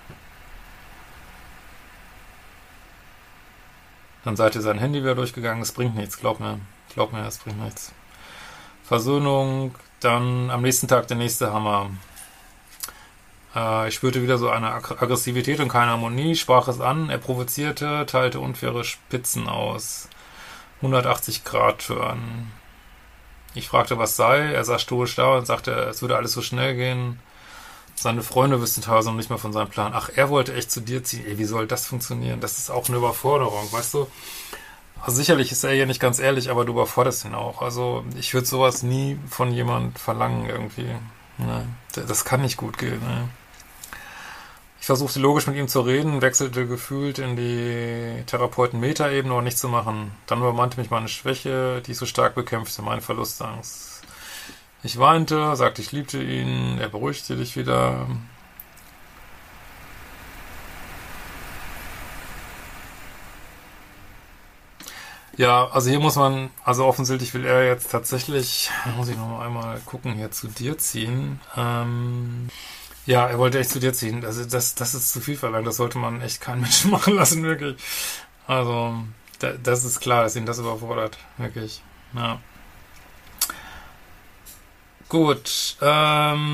Dann 4.24 4.36
seid 4.36 4.56
ihr 4.56 4.62
sein 4.62 4.80
Handy 4.80 5.02
wieder 5.02 5.16
durchgegangen. 5.16 5.62
Es 5.62 5.72
bringt 5.72 5.96
nichts, 5.96 6.20
glaub 6.20 6.40
mir. 6.40 6.60
Glaub 6.94 7.14
mir, 7.14 7.26
es 7.26 7.38
bringt 7.38 7.62
nichts. 7.64 7.94
Versöhnung, 8.84 9.76
dann 10.00 10.50
am 10.50 10.62
nächsten 10.62 10.88
Tag 10.88 11.08
der 11.08 11.18
nächste 11.18 11.54
Hammer. 11.54 11.92
Äh, 13.56 13.88
ich 13.90 13.96
spürte 13.96 14.22
wieder 14.22 14.38
so 14.38 14.50
eine 14.50 14.72
Ag 14.72 15.02
Aggressivität 15.02 15.60
und 15.60 15.70
keine 15.70 15.92
Harmonie, 15.92 16.36
sprach 16.36 16.68
es 16.68 16.82
an, 16.82 17.10
er 17.10 17.18
provozierte, 17.18 18.06
teilte 18.06 18.40
unfaire 18.40 18.84
Spitzen 18.84 19.48
aus. 19.48 20.10
180 20.78 21.44
Grad 21.44 21.86
Turn. 21.86 22.52
Ich 23.56 23.70
fragte, 23.70 23.98
was 23.98 24.16
sei. 24.16 24.40
Er 24.54 24.64
saß 24.64 24.82
stoisch 24.82 25.16
da 25.16 25.38
und 25.38 25.48
sagte, 25.48 25.72
es 25.72 26.02
würde 26.02 26.16
alles 26.18 26.34
so 26.34 26.42
schnell 26.42 26.76
gehen. 26.76 27.20
Seine 28.00 28.22
Freunde 28.22 28.62
wüssten 28.62 28.84
teilweise 28.84 29.10
noch 29.10 29.18
nicht 29.18 29.32
mal 29.32 29.40
von 29.40 29.52
seinem 29.52 29.70
Plan. 29.70 29.92
Ach, 29.96 30.12
er 30.16 30.30
wollte 30.30 30.54
echt 30.54 30.70
zu 30.72 30.82
dir 30.82 31.04
ziehen. 31.04 31.26
Ey, 31.26 31.40
wie 31.40 31.46
soll 31.46 31.66
das 31.66 31.88
funktionieren? 31.88 32.40
Das 32.40 32.60
ist 32.60 32.70
auch 32.70 32.88
eine 32.88 32.98
Überforderung, 32.98 33.72
weißt 33.72 33.96
du? 33.96 34.08
Also 35.02 35.18
sicherlich 35.18 35.52
ist 35.52 35.64
er 35.64 35.74
ja 35.74 35.88
nicht 35.88 36.00
ganz 36.00 36.20
ehrlich, 36.20 36.52
aber 36.52 36.64
du 36.64 36.74
überforderst 36.74 37.26
ihn 37.26 37.34
auch. 37.34 37.64
Also 37.64 38.06
ich 38.16 38.36
würde 38.36 38.46
sowas 38.46 38.84
nie 38.84 39.18
von 39.28 39.52
jemand 39.52 39.98
verlangen 39.98 40.48
irgendwie. 40.48 40.90
Ne? 41.40 41.68
Das 41.94 42.24
kann 42.24 42.42
nicht 42.42 42.58
gut 42.58 42.78
gehen. 42.78 43.00
Ne? 43.00 43.30
Ich 44.80 44.86
versuchte 44.86 45.20
logisch 45.20 45.48
mit 45.48 45.56
ihm 45.56 45.68
zu 45.68 45.82
reden, 45.82 46.22
wechselte 46.22 46.68
gefühlt 46.68 47.18
in 47.18 47.36
die 47.36 48.24
Therapeuten-Meta-Ebene 48.28 49.34
und 49.34 49.44
nichts 49.44 49.60
zu 49.60 49.70
machen. 49.70 50.12
Dann 50.28 50.40
übermannte 50.40 50.80
mich 50.80 50.92
meine 50.92 51.08
Schwäche, 51.08 51.82
die 51.82 51.94
ich 51.94 51.98
so 51.98 52.06
stark 52.06 52.36
bekämpfte, 52.36 52.84
meine 52.84 53.02
Verlustangst. 53.02 53.97
Ich 54.88 54.98
weinte, 54.98 55.54
sagte, 55.58 55.82
ich 55.82 55.92
liebte 55.92 56.24
ihn, 56.24 56.78
er 56.80 56.88
beruhigte 56.88 57.36
dich 57.36 57.58
wieder. 57.58 58.08
Ja, 65.36 65.68
also 65.68 65.90
hier 65.90 66.00
muss 66.00 66.16
man, 66.16 66.52
also 66.64 66.86
offensichtlich 66.86 67.34
will 67.34 67.46
er 67.46 67.66
jetzt 67.66 67.92
tatsächlich, 67.92 68.72
muss 68.96 69.10
ich 69.10 69.18
noch 69.18 69.42
einmal 69.42 69.82
gucken, 69.82 70.14
hier 70.14 70.32
zu 70.32 70.48
dir 70.48 70.78
ziehen. 70.78 71.42
Ähm, 71.58 72.48
ja, 73.06 73.28
er 73.28 73.40
wollte 73.40 73.60
echt 73.60 73.72
zu 73.72 73.82
dir 73.82 73.92
ziehen. 73.92 74.24
Also 74.24 74.46
das, 74.46 74.76
das 74.76 74.94
ist 74.96 75.12
zu 75.12 75.20
viel 75.20 75.36
verlangt. 75.36 75.68
Das 75.68 75.76
sollte 75.76 75.98
man 75.98 76.22
echt 76.22 76.40
keinen 76.40 76.62
Menschen 76.68 76.92
machen 76.92 77.14
lassen, 77.14 77.44
wirklich. 77.44 77.76
Also, 78.48 79.04
da, 79.40 79.52
das 79.52 79.84
ist 79.84 80.00
klar, 80.00 80.24
dass 80.24 80.38
ihn 80.38 80.46
das 80.46 80.60
überfordert. 80.60 81.18
Wirklich. 81.38 81.82
Ja. 82.16 82.40
Gut. 85.10 85.78
Ähm. 85.82 86.48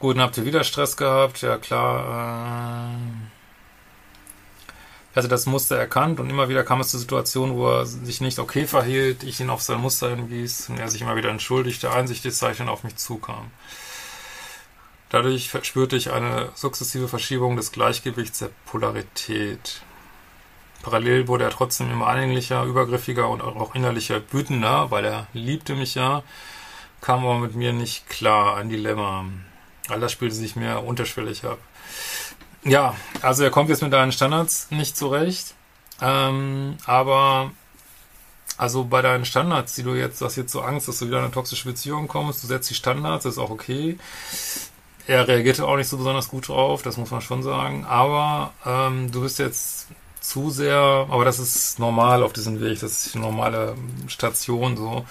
Gut, 0.00 0.16
dann 0.16 0.22
habt 0.22 0.36
ihr 0.38 0.44
wieder 0.44 0.64
Stress 0.64 0.96
gehabt. 0.96 1.42
Ja, 1.42 1.58
klar. 1.58 2.90
Äh 2.90 3.32
er 5.12 5.16
hatte 5.16 5.28
das 5.28 5.44
Muster 5.44 5.76
erkannt 5.76 6.20
und 6.20 6.30
immer 6.30 6.48
wieder 6.48 6.64
kam 6.64 6.80
es 6.80 6.88
zu 6.88 6.98
Situationen, 6.98 7.54
wo 7.54 7.68
er 7.68 7.84
sich 7.84 8.22
nicht 8.22 8.38
okay 8.38 8.66
verhielt, 8.66 9.24
ich 9.24 9.40
ihn 9.40 9.50
auf 9.50 9.60
sein 9.60 9.78
Muster 9.78 10.08
hinwies 10.08 10.70
und 10.70 10.78
er 10.78 10.88
sich 10.88 11.02
immer 11.02 11.16
wieder 11.16 11.28
entschuldigte, 11.28 11.92
einsichtig 11.92 12.34
Zeichen 12.34 12.70
auf 12.70 12.82
mich 12.82 12.96
zukam. 12.96 13.50
Dadurch 15.10 15.50
spürte 15.64 15.96
ich 15.96 16.12
eine 16.12 16.48
sukzessive 16.54 17.08
Verschiebung 17.08 17.56
des 17.56 17.72
Gleichgewichts 17.72 18.38
der 18.38 18.48
Polarität. 18.64 19.82
Parallel 20.82 21.28
wurde 21.28 21.44
er 21.44 21.50
trotzdem 21.50 21.90
immer 21.90 22.08
anhänglicher, 22.08 22.64
übergriffiger 22.64 23.28
und 23.28 23.40
auch 23.40 23.74
innerlicher 23.74 24.20
wütender, 24.32 24.90
weil 24.90 25.04
er 25.04 25.26
liebte 25.32 25.74
mich 25.74 25.94
ja, 25.94 26.22
kam 27.00 27.24
aber 27.24 27.38
mit 27.38 27.54
mir 27.54 27.72
nicht 27.72 28.08
klar, 28.08 28.56
ein 28.56 28.68
Dilemma. 28.68 29.24
All 29.88 30.00
das 30.00 30.12
spielte 30.12 30.34
sich 30.34 30.56
mir 30.56 30.80
unterschwellig 30.80 31.44
ab. 31.44 31.58
Ja, 32.64 32.94
also 33.20 33.42
er 33.44 33.50
kommt 33.50 33.70
jetzt 33.70 33.82
mit 33.82 33.92
deinen 33.92 34.12
Standards 34.12 34.70
nicht 34.70 34.96
zurecht. 34.96 35.54
Ähm, 36.00 36.76
aber 36.86 37.52
also 38.56 38.84
bei 38.84 39.02
deinen 39.02 39.24
Standards, 39.24 39.74
die 39.74 39.82
du 39.82 39.94
jetzt, 39.94 40.20
du 40.20 40.24
hast 40.24 40.36
jetzt 40.36 40.52
so 40.52 40.60
Angst, 40.60 40.88
dass 40.88 40.98
du 40.98 41.06
wieder 41.06 41.18
in 41.18 41.24
eine 41.24 41.32
toxische 41.32 41.68
Beziehung 41.68 42.08
kommst, 42.08 42.42
du 42.42 42.46
setzt 42.46 42.70
die 42.70 42.74
Standards, 42.74 43.24
ist 43.24 43.38
auch 43.38 43.50
okay. 43.50 43.98
Er 45.06 45.26
reagierte 45.26 45.66
auch 45.66 45.76
nicht 45.76 45.88
so 45.88 45.96
besonders 45.96 46.28
gut 46.28 46.48
drauf, 46.48 46.82
das 46.82 46.96
muss 46.96 47.10
man 47.10 47.20
schon 47.20 47.42
sagen. 47.42 47.84
Aber 47.84 48.52
ähm, 48.64 49.10
du 49.10 49.22
bist 49.22 49.38
jetzt 49.38 49.88
zu 50.22 50.50
sehr, 50.50 50.76
aber 50.76 51.24
das 51.24 51.38
ist 51.38 51.78
normal 51.78 52.22
auf 52.22 52.32
diesem 52.32 52.60
Weg, 52.60 52.80
das 52.80 53.06
ist 53.06 53.14
die 53.14 53.18
normale 53.18 53.74
Station 54.06 54.76
so 54.76 55.04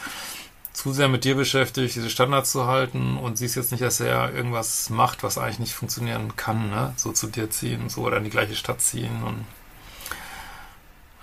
zu 0.73 0.93
sehr 0.93 1.09
mit 1.09 1.25
dir 1.25 1.35
beschäftigt, 1.35 1.95
diese 1.95 2.09
Standards 2.09 2.51
zu 2.51 2.65
halten 2.65 3.17
und 3.17 3.37
siehst 3.37 3.57
jetzt 3.57 3.71
nicht, 3.71 3.83
dass 3.83 3.99
er 3.99 4.33
irgendwas 4.33 4.89
macht, 4.89 5.21
was 5.21 5.37
eigentlich 5.37 5.59
nicht 5.59 5.73
funktionieren 5.73 6.35
kann, 6.37 6.69
ne? 6.69 6.93
So 6.95 7.11
zu 7.11 7.27
dir 7.27 7.49
ziehen, 7.49 7.89
so 7.89 8.01
oder 8.01 8.17
in 8.17 8.23
die 8.23 8.29
gleiche 8.29 8.55
Stadt 8.55 8.81
ziehen 8.81 9.21
und 9.23 9.45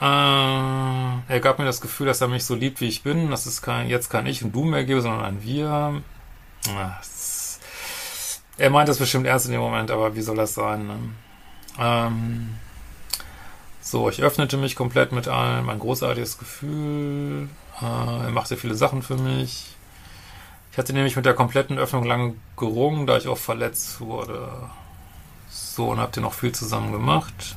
äh, 0.01 0.05
er 0.05 1.41
gab 1.41 1.59
mir 1.59 1.65
das 1.65 1.81
Gefühl, 1.81 2.07
dass 2.07 2.21
er 2.21 2.29
mich 2.29 2.45
so 2.45 2.55
liebt, 2.55 2.81
wie 2.81 2.89
ich 2.89 3.03
bin, 3.03 3.31
dass 3.31 3.47
es 3.47 3.63
kein, 3.63 3.89
jetzt 3.89 4.11
kein 4.11 4.27
Ich 4.27 4.45
und 4.45 4.55
Du 4.55 4.65
mehr 4.65 4.85
gebe, 4.85 5.01
sondern 5.01 5.25
ein 5.25 5.43
Wir. 5.43 6.03
Ja, 6.67 6.99
es, 7.01 7.61
er 8.59 8.71
meint 8.71 8.89
das 8.89 8.99
bestimmt 8.99 9.27
ernst 9.27 9.47
in 9.47 9.53
dem 9.53 9.61
Moment, 9.61 9.91
aber 9.91 10.15
wie 10.15 10.23
soll 10.23 10.37
das 10.37 10.55
sein? 10.55 10.87
Ne? 10.87 10.99
Ähm, 11.81 12.55
so, 13.81 14.09
ich 14.11 14.23
öffnete 14.23 14.57
mich 14.57 14.77
komplett 14.77 15.13
mit 15.13 15.29
allem, 15.29 15.69
ein 15.69 15.79
großartiges 15.79 16.39
Gefühl. 16.39 17.49
Äh, 17.81 17.85
er 17.85 18.31
machte 18.31 18.57
viele 18.57 18.75
Sachen 18.75 19.03
für 19.03 19.17
mich. 19.17 19.67
Ich 20.73 20.79
hatte 20.79 20.93
nämlich 20.93 21.17
mit 21.17 21.27
der 21.27 21.35
kompletten 21.35 21.79
Öffnung 21.79 22.05
lange 22.05 22.35
gerungen, 22.57 23.07
da 23.07 23.17
ich 23.17 23.29
auch 23.29 23.39
verletzt 23.39 24.01
wurde. 24.01 24.49
So, 25.49 25.91
und 25.91 25.99
habt 25.99 26.17
ihr 26.17 26.23
noch 26.23 26.35
viel 26.35 26.53
zusammen 26.53 26.93
gemacht. 26.93 27.57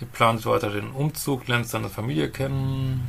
Ihr 0.00 0.06
plant 0.06 0.44
weiter 0.46 0.70
den 0.70 0.90
Umzug, 0.90 1.48
lernt 1.48 1.68
seine 1.68 1.88
Familie 1.88 2.28
kennen. 2.30 3.08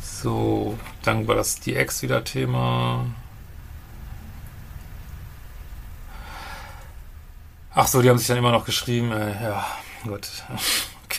So, 0.00 0.78
dann 1.02 1.26
war 1.26 1.34
das 1.34 1.60
die 1.60 1.74
Ex 1.76 2.02
wieder 2.02 2.24
Thema. 2.24 3.06
Ach 7.74 7.86
so, 7.86 8.02
die 8.02 8.08
haben 8.08 8.18
sich 8.18 8.28
dann 8.28 8.36
immer 8.36 8.52
noch 8.52 8.64
geschrieben. 8.64 9.12
Äh, 9.12 9.42
ja, 9.42 9.66
gut. 10.04 10.28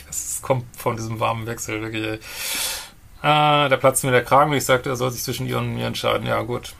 Es 0.08 0.40
kommt 0.42 0.64
von 0.76 0.96
diesem 0.96 1.20
warmen 1.20 1.46
Wechsel 1.46 1.82
wirklich. 1.82 2.04
Ey. 2.04 2.14
Äh, 3.22 3.68
da 3.68 3.76
platzte 3.76 4.06
mir 4.06 4.12
der 4.12 4.24
Kragen 4.24 4.50
und 4.50 4.56
ich 4.56 4.64
sagte, 4.64 4.88
er 4.88 4.96
soll 4.96 5.10
sich 5.10 5.22
zwischen 5.22 5.46
ihr 5.46 5.58
und 5.58 5.74
mir 5.74 5.86
entscheiden. 5.86 6.26
Ja, 6.26 6.40
gut. 6.42 6.74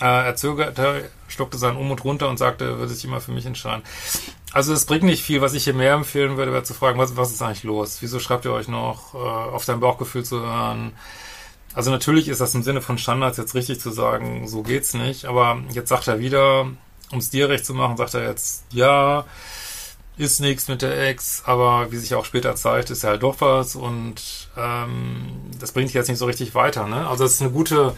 Äh, 0.00 0.04
er 0.04 0.36
zögerte, 0.36 1.10
schluckte 1.28 1.58
seinen 1.58 1.76
und 1.76 2.04
runter 2.04 2.28
und 2.28 2.38
sagte, 2.38 2.64
er 2.64 2.78
würde 2.78 2.92
sich 2.92 3.04
immer 3.04 3.20
für 3.20 3.32
mich 3.32 3.46
entscheiden. 3.46 3.82
Also 4.52 4.72
es 4.72 4.86
bringt 4.86 5.04
nicht 5.04 5.22
viel. 5.22 5.42
Was 5.42 5.54
ich 5.54 5.64
hier 5.64 5.74
mehr 5.74 5.92
empfehlen 5.92 6.36
würde, 6.36 6.52
wäre 6.52 6.64
zu 6.64 6.74
fragen, 6.74 6.98
was, 6.98 7.16
was 7.16 7.30
ist 7.30 7.42
eigentlich 7.42 7.64
los? 7.64 7.98
Wieso 8.00 8.18
schreibt 8.18 8.46
ihr 8.46 8.52
euch 8.52 8.66
noch, 8.66 9.14
äh, 9.14 9.18
auf 9.18 9.64
dein 9.64 9.80
Bauchgefühl 9.80 10.24
zu 10.24 10.40
hören? 10.40 10.92
Also 11.74 11.90
natürlich 11.92 12.28
ist 12.28 12.40
das 12.40 12.54
im 12.54 12.64
Sinne 12.64 12.80
von 12.80 12.98
Standards 12.98 13.36
jetzt 13.36 13.54
richtig 13.54 13.78
zu 13.80 13.90
sagen, 13.90 14.48
so 14.48 14.62
geht's 14.62 14.94
nicht. 14.94 15.26
Aber 15.26 15.58
jetzt 15.70 15.88
sagt 15.88 16.08
er 16.08 16.18
wieder, 16.18 16.66
um 17.12 17.18
es 17.18 17.30
dir 17.30 17.48
recht 17.48 17.66
zu 17.66 17.74
machen, 17.74 17.96
sagt 17.96 18.14
er 18.14 18.28
jetzt, 18.28 18.64
ja, 18.72 19.24
ist 20.16 20.40
nichts 20.40 20.68
mit 20.68 20.82
der 20.82 21.08
Ex, 21.08 21.42
aber 21.46 21.90
wie 21.92 21.96
sich 21.96 22.14
auch 22.14 22.24
später 22.24 22.54
zeigt, 22.54 22.90
ist 22.90 23.02
ja 23.02 23.10
halt 23.10 23.22
doch 23.22 23.40
was 23.40 23.74
und 23.74 24.50
ähm, 24.56 25.28
das 25.58 25.72
bringt 25.72 25.88
dich 25.88 25.94
jetzt 25.94 26.08
nicht 26.08 26.18
so 26.18 26.26
richtig 26.26 26.54
weiter. 26.54 26.86
Ne? 26.86 27.08
Also 27.08 27.24
es 27.24 27.34
ist 27.34 27.40
eine 27.40 27.50
gute 27.50 27.96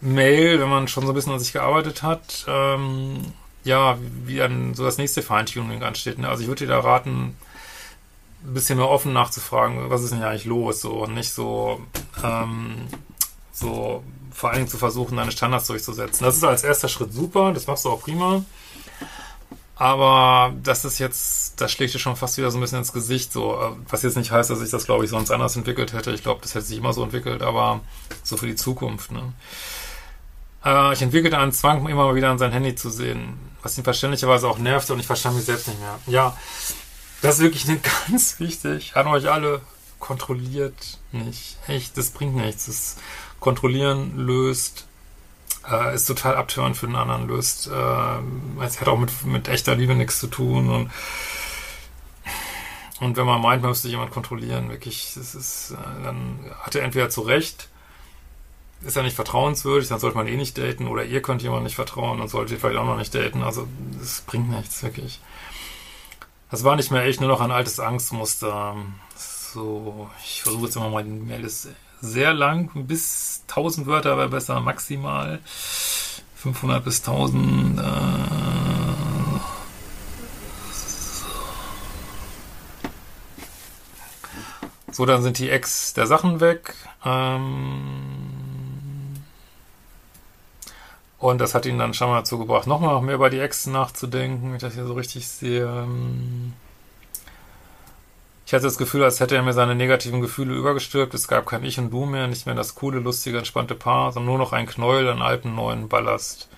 Mail, 0.00 0.60
wenn 0.60 0.68
man 0.68 0.88
schon 0.88 1.04
so 1.04 1.12
ein 1.12 1.14
bisschen 1.14 1.32
an 1.32 1.40
sich 1.40 1.52
gearbeitet 1.52 2.02
hat. 2.02 2.44
Ähm, 2.46 3.32
ja, 3.64 3.98
wie 4.24 4.36
dann 4.36 4.74
so 4.74 4.84
das 4.84 4.98
nächste 4.98 5.22
Feintuning 5.22 5.82
ansteht. 5.82 6.18
Ne? 6.18 6.28
Also 6.28 6.42
ich 6.42 6.48
würde 6.48 6.66
dir 6.66 6.72
da 6.72 6.80
raten, 6.80 7.36
ein 8.44 8.54
bisschen 8.54 8.78
mehr 8.78 8.88
offen 8.88 9.12
nachzufragen, 9.12 9.90
was 9.90 10.02
ist 10.02 10.12
denn 10.12 10.22
eigentlich 10.22 10.44
los? 10.44 10.80
So 10.80 11.02
und 11.04 11.14
nicht 11.14 11.32
so, 11.32 11.80
ähm, 12.22 12.86
so 13.58 14.02
vor 14.30 14.50
allen 14.50 14.58
Dingen 14.58 14.68
zu 14.68 14.78
versuchen, 14.78 15.16
deine 15.16 15.32
Standards 15.32 15.66
durchzusetzen. 15.66 16.24
Das 16.24 16.36
ist 16.36 16.44
als 16.44 16.64
erster 16.64 16.88
Schritt 16.88 17.12
super, 17.12 17.52
das 17.52 17.66
machst 17.66 17.84
du 17.84 17.90
auch 17.90 18.00
prima. 18.00 18.44
Aber 19.74 20.52
das 20.62 20.84
ist 20.84 20.98
jetzt, 20.98 21.60
das 21.60 21.70
schlägt 21.70 21.94
dir 21.94 22.00
schon 22.00 22.16
fast 22.16 22.36
wieder 22.36 22.50
so 22.50 22.58
ein 22.58 22.60
bisschen 22.60 22.78
ins 22.78 22.92
Gesicht, 22.92 23.32
so, 23.32 23.54
äh, 23.54 23.70
was 23.88 24.02
jetzt 24.02 24.16
nicht 24.16 24.32
heißt, 24.32 24.50
dass 24.50 24.60
ich 24.60 24.70
das, 24.70 24.86
glaube 24.86 25.04
ich, 25.04 25.10
sonst 25.10 25.30
anders 25.30 25.56
entwickelt 25.56 25.92
hätte. 25.92 26.10
Ich 26.10 26.24
glaube, 26.24 26.40
das 26.42 26.54
hätte 26.54 26.66
sich 26.66 26.78
immer 26.78 26.92
so 26.92 27.04
entwickelt, 27.04 27.42
aber 27.42 27.80
so 28.24 28.36
für 28.36 28.46
die 28.46 28.56
Zukunft, 28.56 29.12
ne? 29.12 29.32
Äh, 30.64 30.92
ich 30.94 31.02
entwickelte 31.02 31.38
einen 31.38 31.52
Zwang, 31.52 31.86
immer 31.86 32.06
mal 32.06 32.16
wieder 32.16 32.30
an 32.30 32.38
sein 32.38 32.50
Handy 32.50 32.74
zu 32.74 32.90
sehen, 32.90 33.38
was 33.62 33.78
ihn 33.78 33.84
verständlicherweise 33.84 34.48
auch 34.48 34.58
nervte 34.58 34.94
und 34.94 34.98
ich 34.98 35.06
verstand 35.06 35.36
mich 35.36 35.44
selbst 35.44 35.68
nicht 35.68 35.80
mehr. 35.80 35.98
Ja, 36.08 36.36
das 37.22 37.36
ist 37.36 37.42
wirklich 37.42 37.66
ganz 38.10 38.40
wichtig 38.40 38.96
an 38.96 39.06
euch 39.06 39.30
alle. 39.30 39.60
Kontrolliert 40.00 40.98
nicht. 41.10 41.56
Echt, 41.66 41.98
das 41.98 42.10
bringt 42.10 42.36
nichts. 42.36 42.66
Das 42.66 42.96
Kontrollieren 43.40 44.16
löst 44.16 44.88
äh, 45.70 45.94
ist 45.94 46.06
total 46.06 46.36
abtörend 46.36 46.76
für 46.76 46.86
den 46.86 46.96
anderen, 46.96 47.28
löst, 47.28 47.68
äh, 47.68 48.62
es 48.64 48.80
hat 48.80 48.88
auch 48.88 48.98
mit, 48.98 49.24
mit 49.24 49.48
echter 49.48 49.74
Liebe 49.74 49.94
nichts 49.94 50.20
zu 50.20 50.26
tun 50.26 50.70
und 50.70 50.90
und 53.00 53.16
wenn 53.16 53.26
man 53.26 53.40
meint, 53.40 53.62
man 53.62 53.70
müsste 53.70 53.88
jemand 53.88 54.10
kontrollieren, 54.10 54.70
wirklich, 54.70 55.12
das 55.14 55.36
ist, 55.36 55.70
äh, 55.70 56.02
dann 56.02 56.40
hat 56.60 56.74
er 56.74 56.82
entweder 56.82 57.08
zu 57.10 57.20
Recht, 57.20 57.68
ist 58.82 58.96
er 58.96 59.04
nicht 59.04 59.14
vertrauenswürdig, 59.14 59.88
dann 59.88 60.00
sollte 60.00 60.16
man 60.16 60.26
eh 60.26 60.36
nicht 60.36 60.58
daten, 60.58 60.88
oder 60.88 61.04
ihr 61.04 61.22
könnt 61.22 61.42
jemand 61.42 61.62
nicht 61.62 61.76
vertrauen 61.76 62.20
und 62.20 62.28
solltet 62.28 62.52
ihr 62.52 62.60
vielleicht 62.60 62.78
auch 62.78 62.86
noch 62.86 62.96
nicht 62.96 63.14
daten. 63.14 63.44
Also, 63.44 63.68
das 64.00 64.22
bringt 64.22 64.50
nichts, 64.50 64.82
wirklich. 64.82 65.20
Das 66.50 66.64
war 66.64 66.74
nicht 66.74 66.90
mehr 66.90 67.04
echt 67.04 67.20
nur 67.20 67.28
noch 67.28 67.40
ein 67.40 67.52
altes 67.52 67.78
Angstmuster. 67.78 68.76
So, 69.16 70.10
ich 70.24 70.42
versuche 70.42 70.64
jetzt 70.64 70.76
immer 70.76 70.90
mal, 70.90 71.04
Mail 71.04 71.44
ist 71.44 71.68
sehr 72.00 72.32
lang, 72.32 72.70
bis 72.86 73.42
1000 73.48 73.86
Wörter 73.86 74.16
wäre 74.16 74.28
besser, 74.28 74.60
maximal 74.60 75.40
500 76.36 76.84
bis 76.84 77.00
1000. 77.00 77.80
Äh, 77.80 77.82
so, 84.92 85.06
dann 85.06 85.22
sind 85.22 85.38
die 85.38 85.50
Ex 85.50 85.94
der 85.94 86.06
Sachen 86.06 86.40
weg. 86.40 86.74
Ähm, 87.04 88.28
und 91.18 91.40
das 91.40 91.54
hat 91.54 91.66
ihn 91.66 91.78
dann 91.78 91.94
schon 91.94 92.08
mal 92.08 92.18
dazu 92.18 92.38
gebracht, 92.38 92.68
nochmal 92.68 93.00
mehr 93.02 93.16
über 93.16 93.30
die 93.30 93.40
Ex 93.40 93.66
nachzudenken, 93.66 94.48
wenn 94.48 94.56
ich 94.56 94.62
das 94.62 94.74
hier 94.74 94.86
so 94.86 94.94
richtig 94.94 95.26
sehe. 95.26 95.66
Ähm, 95.66 96.52
ich 98.48 98.54
hatte 98.54 98.64
das 98.64 98.78
Gefühl, 98.78 99.04
als 99.04 99.20
hätte 99.20 99.36
er 99.36 99.42
mir 99.42 99.52
seine 99.52 99.74
negativen 99.74 100.22
Gefühle 100.22 100.54
übergestülpt. 100.54 101.12
Es 101.12 101.28
gab 101.28 101.44
kein 101.44 101.64
Ich 101.64 101.78
und 101.78 101.90
Du 101.90 102.06
mehr, 102.06 102.28
nicht 102.28 102.46
mehr 102.46 102.54
das 102.54 102.74
coole, 102.74 102.98
lustige, 102.98 103.36
entspannte 103.36 103.74
Paar, 103.74 104.10
sondern 104.10 104.30
nur 104.30 104.38
noch 104.38 104.54
ein 104.54 104.64
Knäuel 104.64 105.06
an 105.10 105.20
alten, 105.20 105.54
neuen 105.54 105.90
Ballast. 105.90 106.48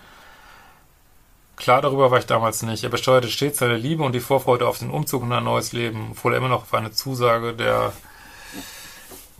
Klar 1.56 1.82
darüber 1.82 2.12
war 2.12 2.20
ich 2.20 2.26
damals 2.26 2.62
nicht. 2.62 2.84
Er 2.84 2.90
besteuerte 2.90 3.26
stets 3.26 3.58
seine 3.58 3.76
Liebe 3.76 4.04
und 4.04 4.12
die 4.12 4.20
Vorfreude 4.20 4.68
auf 4.68 4.78
den 4.78 4.90
Umzug 4.90 5.24
und 5.24 5.32
ein 5.32 5.42
neues 5.42 5.72
Leben, 5.72 6.10
obwohl 6.12 6.32
er 6.32 6.38
immer 6.38 6.48
noch 6.48 6.62
auf 6.62 6.74
eine 6.74 6.92
Zusage 6.92 7.54
der 7.54 7.92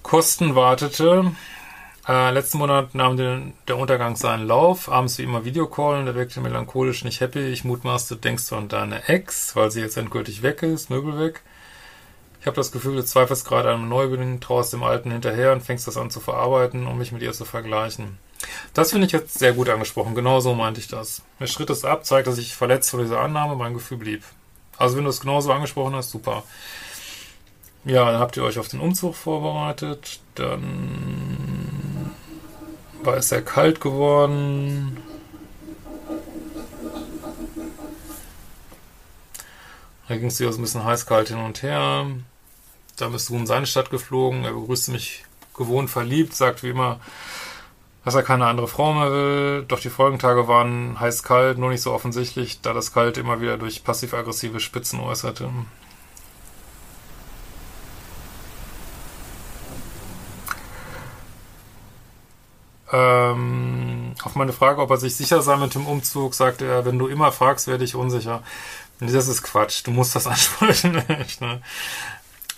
Kosten 0.03 0.57
wartete. 0.57 1.31
Äh, 2.09 2.33
letzten 2.33 2.59
Monat 2.59 2.97
nahm 2.97 3.17
den, 3.17 3.53
der 3.69 3.79
Untergang 3.79 4.17
seinen 4.17 4.45
Lauf. 4.45 4.91
Abends 4.91 5.19
wie 5.19 5.23
immer 5.23 5.45
Videocall 5.45 6.01
und 6.01 6.09
er 6.09 6.17
wirkte 6.17 6.41
melancholisch 6.41 7.05
nicht 7.05 7.21
happy. 7.21 7.47
Ich 7.47 7.63
mutmaßte, 7.63 8.17
denkst 8.17 8.49
du 8.49 8.57
an 8.57 8.67
deine 8.67 9.09
Ex, 9.09 9.55
weil 9.55 9.71
sie 9.71 9.83
jetzt 9.83 9.97
endgültig 9.97 10.43
weg 10.43 10.65
ist, 10.65 10.91
Möbel 10.91 11.17
weg. 11.17 11.43
Ich 12.41 12.47
habe 12.47 12.57
das 12.57 12.73
Gefühl, 12.73 12.97
du 12.97 13.05
zweifelst 13.05 13.47
gerade 13.47 13.69
an 13.69 13.81
einem 13.81 13.89
Neubeginn, 13.91 14.41
traust 14.41 14.73
dem 14.73 14.83
Alten 14.83 15.11
hinterher 15.11 15.53
und 15.53 15.63
fängst 15.63 15.87
das 15.87 15.99
an 15.99 16.11
zu 16.11 16.21
verarbeiten, 16.21 16.87
um 16.87 16.97
mich 16.97 17.13
mit 17.13 17.21
ihr 17.21 17.33
zu 17.33 17.45
vergleichen. 17.45 18.19
Das 18.73 18.91
finde 18.91 19.07
ich 19.07 19.13
jetzt 19.13 19.39
sehr 19.39 19.53
gut 19.53 19.69
angesprochen. 19.69 20.15
Genau 20.15 20.41
so 20.41 20.55
meinte 20.55 20.81
ich 20.81 20.89
das. 20.89 21.23
Mir 21.39 21.47
schritt 21.47 21.69
es 21.69 21.85
ab, 21.85 22.07
zeigt, 22.07 22.27
dass 22.27 22.39
ich 22.39 22.57
verletzt 22.57 22.91
von 22.91 23.01
dieser 23.01 23.21
Annahme, 23.21 23.57
mein 23.57 23.75
Gefühl 23.75 23.99
blieb. 23.99 24.23
Also 24.79 24.97
wenn 24.97 25.05
du 25.05 25.11
es 25.11 25.21
genauso 25.21 25.53
angesprochen 25.53 25.95
hast, 25.95 26.11
super. 26.11 26.45
Ja, 27.85 28.11
dann 28.11 28.21
habt 28.21 28.39
ihr 28.39 28.45
euch 28.45 28.59
auf 28.59 28.69
den 28.69 28.81
Umzug 28.81 29.15
vorbereitet. 29.15 30.21
Dann 30.35 32.11
war 33.03 33.19
es 33.19 33.29
sehr 33.29 33.43
kalt 33.43 33.83
geworden. 33.83 34.97
Da 40.11 40.17
ging 40.17 40.27
es 40.27 40.41
wieder 40.41 40.53
so 40.53 40.59
ein 40.59 40.63
bisschen 40.63 40.83
heiß-kalt 40.83 41.29
hin 41.29 41.39
und 41.39 41.63
her. 41.63 42.05
Da 42.97 43.09
bist 43.11 43.29
du 43.29 43.37
in 43.37 43.47
seine 43.47 43.67
Stadt 43.67 43.91
geflogen. 43.91 44.43
Er 44.43 44.55
begrüßte 44.55 44.91
mich 44.91 45.25
gewohnt 45.57 45.89
verliebt, 45.89 46.35
sagt 46.35 46.65
wie 46.65 46.71
immer, 46.71 46.99
dass 48.05 48.17
er 48.17 48.25
keine 48.25 48.47
andere 48.47 48.67
Frau 48.67 48.93
mehr 48.93 49.13
will. 49.13 49.65
Doch 49.69 49.79
die 49.79 49.89
Folgentage 49.89 50.49
waren 50.49 50.99
heiß-kalt, 50.99 51.59
nur 51.59 51.71
nicht 51.71 51.83
so 51.83 51.93
offensichtlich, 51.93 52.61
da 52.61 52.73
das 52.73 52.93
Kalt 52.93 53.19
immer 53.19 53.41
wieder 53.41 53.57
durch 53.57 53.85
passiv-aggressive 53.85 54.59
Spitzen 54.59 54.99
äußerte. 54.99 55.49
Ähm, 62.93 64.15
auf 64.25 64.35
meine 64.35 64.53
Frage, 64.53 64.83
ob 64.83 64.91
er 64.91 64.97
sich 64.97 65.15
sicher 65.15 65.41
sei 65.41 65.57
mit 65.57 65.77
dem 65.77 65.87
Umzug, 65.87 66.35
sagte 66.35 66.67
er, 66.67 66.85
wenn 66.85 66.99
du 66.99 67.07
immer 67.07 67.31
fragst, 67.31 67.69
werde 67.69 67.85
ich 67.85 67.95
unsicher. 67.95 68.43
Das 69.01 69.29
ist 69.29 69.43
Quatsch. 69.43 69.83
Du 69.87 69.91
musst 69.91 70.15
das 70.15 70.27
ansprechen. 70.27 70.93
Ne? 71.41 71.63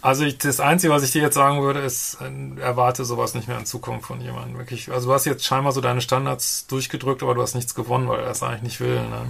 Also 0.01 0.25
ich, 0.25 0.39
das 0.39 0.59
Einzige, 0.59 0.93
was 0.93 1.05
ich 1.05 1.13
dir 1.13 1.23
jetzt 1.23 1.37
sagen 1.37 1.63
würde, 1.63 1.81
ist, 1.81 2.19
äh, 2.21 2.61
erwarte 2.61 3.05
sowas 3.05 3.35
nicht 3.35 3.47
mehr 3.47 3.59
in 3.59 3.67
Zukunft 3.67 4.07
von 4.07 4.21
jemandem. 4.21 4.59
Wirklich. 4.59 4.91
Also 4.91 5.09
du 5.09 5.15
hast 5.15 5.25
jetzt 5.25 5.45
scheinbar 5.45 5.73
so 5.73 5.81
deine 5.81 6.01
Standards 6.01 6.67
durchgedrückt, 6.67 7.23
aber 7.23 7.35
du 7.35 7.43
hast 7.43 7.55
nichts 7.55 7.75
gewonnen, 7.75 8.09
weil 8.09 8.21
er 8.21 8.27
das 8.27 8.43
eigentlich 8.43 8.63
nicht 8.63 8.81
will. 8.81 9.01
Ne? 9.01 9.27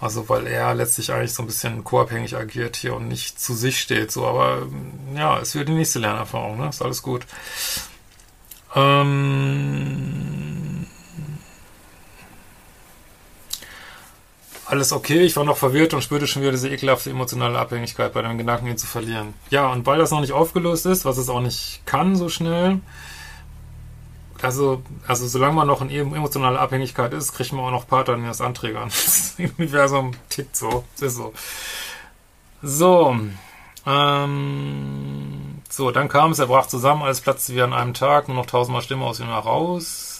Also 0.00 0.28
weil 0.28 0.46
er 0.46 0.74
letztlich 0.74 1.12
eigentlich 1.12 1.32
so 1.32 1.42
ein 1.42 1.46
bisschen 1.46 1.82
co-abhängig 1.82 2.36
agiert 2.36 2.76
hier 2.76 2.94
und 2.94 3.08
nicht 3.08 3.40
zu 3.40 3.54
sich 3.54 3.80
steht. 3.80 4.12
So, 4.12 4.26
aber 4.26 4.66
ja, 5.14 5.38
es 5.38 5.54
wird 5.54 5.68
die 5.68 5.72
nächste 5.72 6.00
Lernerfahrung, 6.00 6.58
ne? 6.58 6.68
Ist 6.68 6.82
alles 6.82 7.00
gut. 7.00 7.26
Ähm, 8.74 10.23
alles 14.66 14.92
okay, 14.92 15.20
ich 15.22 15.36
war 15.36 15.44
noch 15.44 15.56
verwirrt 15.56 15.94
und 15.94 16.02
spürte 16.02 16.26
schon 16.26 16.42
wieder 16.42 16.52
diese 16.52 16.70
ekelhafte 16.70 17.10
emotionale 17.10 17.58
Abhängigkeit 17.58 18.12
bei 18.12 18.22
dem 18.22 18.38
Gedanken, 18.38 18.66
ihn 18.66 18.78
zu 18.78 18.86
verlieren. 18.86 19.34
Ja, 19.50 19.68
und 19.70 19.86
weil 19.86 19.98
das 19.98 20.10
noch 20.10 20.20
nicht 20.20 20.32
aufgelöst 20.32 20.86
ist, 20.86 21.04
was 21.04 21.18
es 21.18 21.28
auch 21.28 21.40
nicht 21.40 21.82
kann 21.86 22.16
so 22.16 22.28
schnell, 22.28 22.80
also, 24.44 24.82
also 25.06 25.26
solange 25.26 25.54
man 25.54 25.66
noch 25.66 25.80
in 25.80 25.90
emotionaler 25.90 26.60
Abhängigkeit 26.60 27.14
ist, 27.14 27.32
kriegt 27.32 27.52
man 27.52 27.64
auch 27.64 27.70
noch 27.70 27.86
Partner, 27.86 28.16
die 28.16 28.24
das 28.24 28.42
anträgern. 28.42 28.88
Das 28.88 29.36
Universum 29.58 30.12
tickt 30.28 30.54
so. 30.54 30.84
Das 31.00 31.12
ist 31.12 31.16
so. 31.16 31.32
So. 32.62 33.16
Ähm, 33.86 35.62
so, 35.70 35.90
dann 35.90 36.08
kam 36.08 36.32
es, 36.32 36.38
er 36.38 36.46
brach 36.46 36.66
zusammen, 36.66 37.02
alles 37.02 37.20
platzte 37.20 37.54
wie 37.54 37.62
an 37.62 37.72
einem 37.72 37.94
Tag, 37.94 38.28
nur 38.28 38.36
noch 38.36 38.46
tausendmal 38.46 38.82
Stimme 38.82 39.04
aus 39.04 39.20
ihm 39.20 39.26
heraus. 39.26 40.13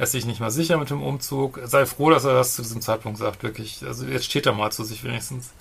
Er 0.00 0.04
ist 0.04 0.12
sich 0.12 0.24
nicht 0.24 0.40
mehr 0.40 0.50
sicher 0.50 0.78
mit 0.78 0.88
dem 0.88 1.02
Umzug. 1.02 1.60
Sei 1.64 1.84
froh, 1.84 2.08
dass 2.08 2.24
er 2.24 2.32
das 2.32 2.54
zu 2.54 2.62
diesem 2.62 2.80
Zeitpunkt 2.80 3.18
sagt, 3.18 3.42
wirklich. 3.42 3.84
Also 3.86 4.06
jetzt 4.06 4.24
steht 4.24 4.46
er 4.46 4.54
mal 4.54 4.72
zu 4.72 4.82
sich 4.82 5.04
wenigstens. 5.04 5.52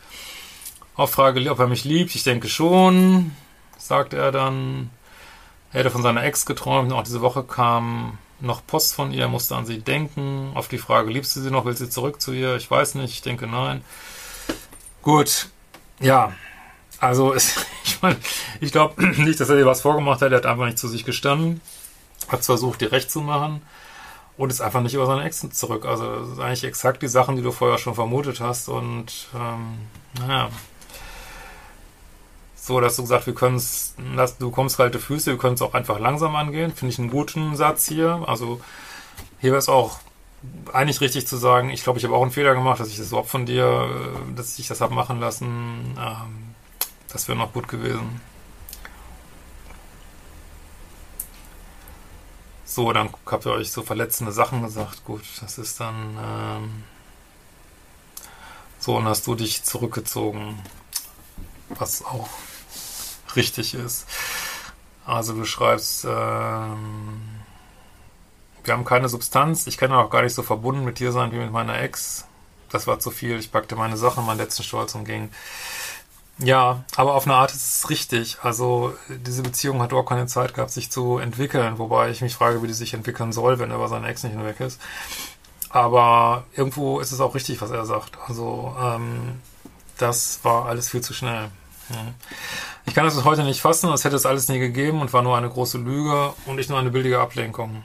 Auf 0.95 1.11
Frage, 1.11 1.51
ob 1.51 1.59
er 1.59 1.67
mich 1.67 1.83
liebt, 1.83 2.15
ich 2.15 2.23
denke 2.23 2.47
schon, 2.47 3.35
sagt 3.77 4.13
er 4.13 4.31
dann. 4.31 4.91
Er 5.73 5.81
hätte 5.81 5.89
von 5.89 6.03
seiner 6.03 6.23
Ex 6.23 6.45
geträumt 6.45 6.93
auch 6.93 7.03
diese 7.03 7.19
Woche 7.19 7.43
kam 7.43 8.17
noch 8.39 8.65
Post 8.65 8.95
von 8.95 9.11
ihr, 9.11 9.27
musste 9.27 9.57
an 9.57 9.65
sie 9.65 9.79
denken. 9.79 10.53
Auf 10.55 10.69
die 10.69 10.77
Frage, 10.77 11.11
liebst 11.11 11.35
du 11.35 11.41
sie 11.41 11.51
noch, 11.51 11.65
will 11.65 11.75
sie 11.75 11.89
zurück 11.89 12.21
zu 12.21 12.31
ihr? 12.31 12.55
Ich 12.55 12.71
weiß 12.71 12.95
nicht, 12.95 13.11
ich 13.11 13.21
denke 13.21 13.45
nein. 13.45 13.83
Gut, 15.01 15.49
ja. 15.99 16.31
Also, 17.01 17.35
ich 17.83 18.01
meine, 18.01 18.15
ich 18.61 18.71
glaube 18.71 19.05
nicht, 19.21 19.41
dass 19.41 19.49
er 19.49 19.57
dir 19.57 19.65
was 19.65 19.81
vorgemacht 19.81 20.21
hat. 20.21 20.31
Er 20.31 20.37
hat 20.37 20.45
einfach 20.45 20.65
nicht 20.65 20.79
zu 20.79 20.87
sich 20.87 21.03
gestanden. 21.03 21.59
Hat 22.29 22.45
versucht, 22.45 22.79
dir 22.79 22.93
recht 22.93 23.11
zu 23.11 23.19
machen 23.19 23.61
und 24.39 24.49
ist 24.49 24.61
einfach 24.61 24.81
nicht 24.81 24.93
über 24.93 25.05
seine 25.05 25.25
Ex 25.25 25.45
zurück. 25.51 25.85
Also 25.85 26.21
das 26.21 26.29
ist 26.29 26.39
eigentlich 26.39 26.63
exakt 26.63 27.01
die 27.01 27.09
Sachen, 27.09 27.35
die 27.35 27.41
du 27.41 27.51
vorher 27.51 27.77
schon 27.77 27.93
vermutet 27.93 28.39
hast. 28.39 28.69
Und 28.69 29.27
ähm, 29.35 29.79
naja. 30.17 30.49
So, 32.55 32.79
dass 32.79 32.95
du 32.95 33.01
gesagt, 33.01 33.27
wir 33.27 33.35
können 33.35 33.57
es, 33.57 33.95
du 34.39 34.49
kommst 34.49 34.77
kalte 34.77 34.97
Füße, 34.97 35.31
wir 35.31 35.37
können 35.37 35.55
es 35.55 35.61
auch 35.61 35.73
einfach 35.73 35.99
langsam 35.99 36.37
angehen. 36.37 36.73
Finde 36.73 36.93
ich 36.93 36.99
einen 36.99 37.09
guten 37.09 37.57
Satz 37.57 37.85
hier. 37.85 38.23
Also 38.27 38.61
hier 39.41 39.51
wäre 39.51 39.59
es 39.59 39.67
auch 39.67 39.99
eigentlich 40.71 41.01
richtig 41.01 41.27
zu 41.27 41.35
sagen, 41.35 41.69
ich 41.69 41.83
glaube, 41.83 41.99
ich 41.99 42.05
habe 42.05 42.15
auch 42.15 42.21
einen 42.21 42.31
Fehler 42.31 42.53
gemacht, 42.53 42.79
dass 42.79 42.87
ich 42.87 42.97
das 42.97 43.09
überhaupt 43.09 43.29
von 43.29 43.45
dir, 43.45 43.65
äh, 43.65 44.35
dass 44.37 44.57
ich 44.57 44.69
das 44.69 44.79
habe 44.79 44.93
machen 44.93 45.19
lassen. 45.19 45.97
Ähm, 45.99 46.55
das 47.11 47.27
wäre 47.27 47.37
noch 47.37 47.51
gut 47.51 47.67
gewesen. 47.67 48.21
So, 52.69 52.93
dann 52.93 53.09
habt 53.25 53.47
ihr 53.47 53.51
euch 53.51 53.71
so 53.71 53.81
verletzende 53.81 54.31
Sachen 54.31 54.61
gesagt. 54.61 55.03
Gut, 55.03 55.23
das 55.41 55.57
ist 55.57 55.79
dann. 55.79 56.17
Ähm, 56.23 56.83
so, 58.77 58.95
und 58.95 59.05
hast 59.05 59.25
du 59.25 59.33
dich 59.33 59.63
zurückgezogen, 59.63 60.61
was 61.69 62.05
auch 62.05 62.29
richtig 63.35 63.73
ist. 63.73 64.05
Also 65.03 65.33
du 65.33 65.45
schreibst, 65.45 66.05
ähm, 66.05 67.21
wir 68.63 68.73
haben 68.75 68.85
keine 68.85 69.09
Substanz, 69.09 69.65
ich 69.65 69.79
kann 69.79 69.91
auch 69.91 70.11
gar 70.11 70.21
nicht 70.21 70.35
so 70.35 70.43
verbunden 70.43 70.85
mit 70.85 70.99
dir 70.99 71.11
sein 71.11 71.31
wie 71.31 71.37
mit 71.37 71.51
meiner 71.51 71.81
Ex. 71.81 72.25
Das 72.69 72.85
war 72.85 72.99
zu 72.99 73.09
viel, 73.09 73.39
ich 73.39 73.51
packte 73.51 73.75
meine 73.75 73.97
Sachen, 73.97 74.27
meinen 74.27 74.37
letzten 74.37 74.61
Stolz 74.61 74.93
und 74.93 75.05
ging. 75.05 75.31
Ja, 76.41 76.83
aber 76.95 77.15
auf 77.15 77.25
eine 77.25 77.35
Art 77.35 77.51
ist 77.51 77.79
es 77.79 77.89
richtig. 77.89 78.37
Also 78.41 78.93
diese 79.09 79.43
Beziehung 79.43 79.81
hat 79.81 79.91
auch 79.91 80.03
keine 80.03 80.25
Zeit 80.25 80.53
gehabt, 80.53 80.71
sich 80.71 80.89
zu 80.89 81.17
entwickeln, 81.17 81.77
wobei 81.77 82.09
ich 82.09 82.21
mich 82.21 82.35
frage, 82.35 82.63
wie 82.63 82.67
die 82.67 82.73
sich 82.73 82.93
entwickeln 82.93 83.33
soll, 83.33 83.59
wenn 83.59 83.71
er 83.71 83.75
über 83.75 83.89
seine 83.89 84.07
Ex 84.07 84.23
nicht 84.23 84.33
hinweg 84.33 84.59
ist. 84.61 84.79
Aber 85.69 86.45
irgendwo 86.55 86.99
ist 86.99 87.11
es 87.11 87.19
auch 87.19 87.35
richtig, 87.35 87.61
was 87.61 87.71
er 87.71 87.85
sagt. 87.85 88.17
Also 88.27 88.75
ähm, 88.81 89.41
das 89.97 90.39
war 90.43 90.65
alles 90.65 90.89
viel 90.89 91.01
zu 91.01 91.13
schnell. 91.13 91.49
Ich 92.85 92.95
kann 92.95 93.05
das 93.05 93.15
bis 93.15 93.25
heute 93.25 93.43
nicht 93.43 93.61
fassen, 93.61 93.89
als 93.89 94.05
hätte 94.05 94.15
es 94.15 94.25
alles 94.25 94.47
nie 94.47 94.59
gegeben 94.59 95.01
und 95.01 95.11
war 95.11 95.21
nur 95.21 95.37
eine 95.37 95.49
große 95.49 95.77
Lüge 95.77 96.33
und 96.45 96.55
nicht 96.55 96.69
nur 96.69 96.79
eine 96.79 96.91
billige 96.91 97.19
Ablenkung. 97.19 97.83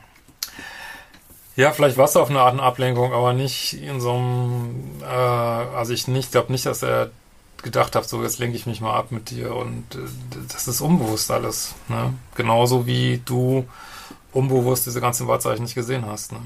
Ja, 1.56 1.72
vielleicht 1.72 1.96
war 1.96 2.04
es 2.04 2.16
auf 2.16 2.30
eine 2.30 2.40
Art 2.40 2.52
eine 2.52 2.62
Ablenkung, 2.62 3.12
aber 3.12 3.32
nicht 3.32 3.74
in 3.74 4.00
so 4.00 4.12
einem, 4.12 5.02
äh, 5.02 5.06
also 5.06 5.92
ich 5.92 6.08
nicht, 6.08 6.32
glaube 6.32 6.52
nicht, 6.52 6.66
dass 6.66 6.82
er 6.82 7.10
gedacht 7.64 7.96
hat, 7.96 8.08
so 8.08 8.22
jetzt 8.22 8.38
lenke 8.38 8.56
ich 8.56 8.66
mich 8.66 8.80
mal 8.80 8.94
ab 8.94 9.10
mit 9.10 9.30
dir 9.30 9.56
und 9.56 9.94
äh, 9.94 9.98
das 10.52 10.68
ist 10.68 10.80
unbewusst 10.80 11.30
alles. 11.30 11.74
Ne? 11.88 12.14
Genauso 12.36 12.86
wie 12.86 13.20
du 13.24 13.66
unbewusst 14.32 14.86
diese 14.86 15.00
ganzen 15.00 15.26
Wahrzeichen 15.26 15.64
nicht 15.64 15.74
gesehen 15.74 16.06
hast. 16.06 16.32
Ne? 16.32 16.38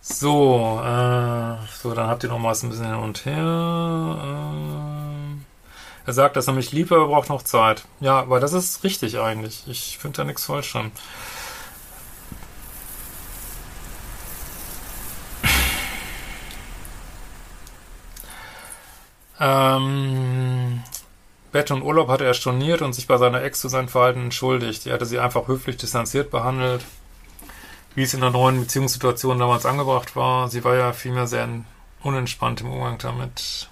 So, 0.00 0.80
äh, 0.82 1.56
so, 1.80 1.94
dann 1.94 2.08
habt 2.08 2.24
ihr 2.24 2.28
noch 2.28 2.38
mal 2.38 2.54
ein 2.54 2.68
bisschen 2.68 2.86
hin 2.86 2.94
und 2.94 3.24
her. 3.24 4.18
Äh, 4.22 6.06
er 6.06 6.12
sagt, 6.12 6.36
dass 6.36 6.46
er 6.46 6.52
mich 6.52 6.72
liebt, 6.72 6.92
aber 6.92 7.06
braucht 7.06 7.30
noch 7.30 7.42
Zeit. 7.42 7.84
Ja, 8.00 8.20
aber 8.20 8.40
das 8.40 8.52
ist 8.52 8.84
richtig 8.84 9.18
eigentlich. 9.18 9.64
Ich 9.66 9.98
finde 9.98 10.18
da 10.18 10.24
nichts 10.24 10.44
falsch 10.44 10.72
dran. 10.72 10.90
Ähm, 19.44 20.82
Bett 21.52 21.70
und 21.70 21.82
Urlaub 21.82 22.08
hatte 22.08 22.24
er 22.24 22.34
storniert 22.34 22.80
und 22.80 22.94
sich 22.94 23.06
bei 23.06 23.18
seiner 23.18 23.42
Ex 23.42 23.60
zu 23.60 23.68
seinem 23.68 23.88
Verhalten 23.88 24.24
entschuldigt. 24.24 24.86
Er 24.86 24.94
hatte 24.94 25.06
sie 25.06 25.18
einfach 25.18 25.48
höflich 25.48 25.76
distanziert 25.76 26.30
behandelt 26.30 26.84
wie 27.94 28.02
es 28.02 28.14
in 28.14 28.20
der 28.20 28.30
neuen 28.30 28.60
Beziehungssituation 28.60 29.38
damals 29.38 29.66
angebracht 29.66 30.16
war. 30.16 30.48
Sie 30.48 30.64
war 30.64 30.74
ja 30.74 30.92
vielmehr 30.92 31.26
sehr 31.26 31.48
unentspannt 32.02 32.60
im 32.60 32.72
Umgang 32.72 32.98
damit. 32.98 33.68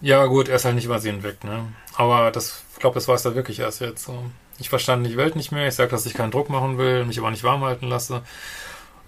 Ja, 0.00 0.26
gut, 0.26 0.48
er 0.48 0.56
ist 0.56 0.64
halt 0.64 0.74
nicht 0.74 0.84
über 0.84 0.98
sie 0.98 1.10
hinweg, 1.10 1.42
ne? 1.44 1.72
Aber 1.96 2.30
das, 2.30 2.62
ich 2.74 2.80
glaube, 2.80 2.94
das 2.94 3.08
weiß 3.08 3.24
er 3.24 3.34
wirklich 3.34 3.60
erst 3.60 3.80
jetzt 3.80 4.04
so. 4.04 4.24
Ich 4.58 4.68
verstand 4.68 5.06
die 5.06 5.16
Welt 5.16 5.36
nicht 5.36 5.52
mehr. 5.52 5.68
Ich 5.68 5.74
sage, 5.74 5.90
dass 5.90 6.06
ich 6.06 6.14
keinen 6.14 6.30
Druck 6.30 6.50
machen 6.50 6.78
will, 6.78 7.04
mich 7.04 7.18
aber 7.18 7.30
nicht 7.30 7.44
warm 7.44 7.64
halten 7.64 7.88
lasse. 7.88 8.22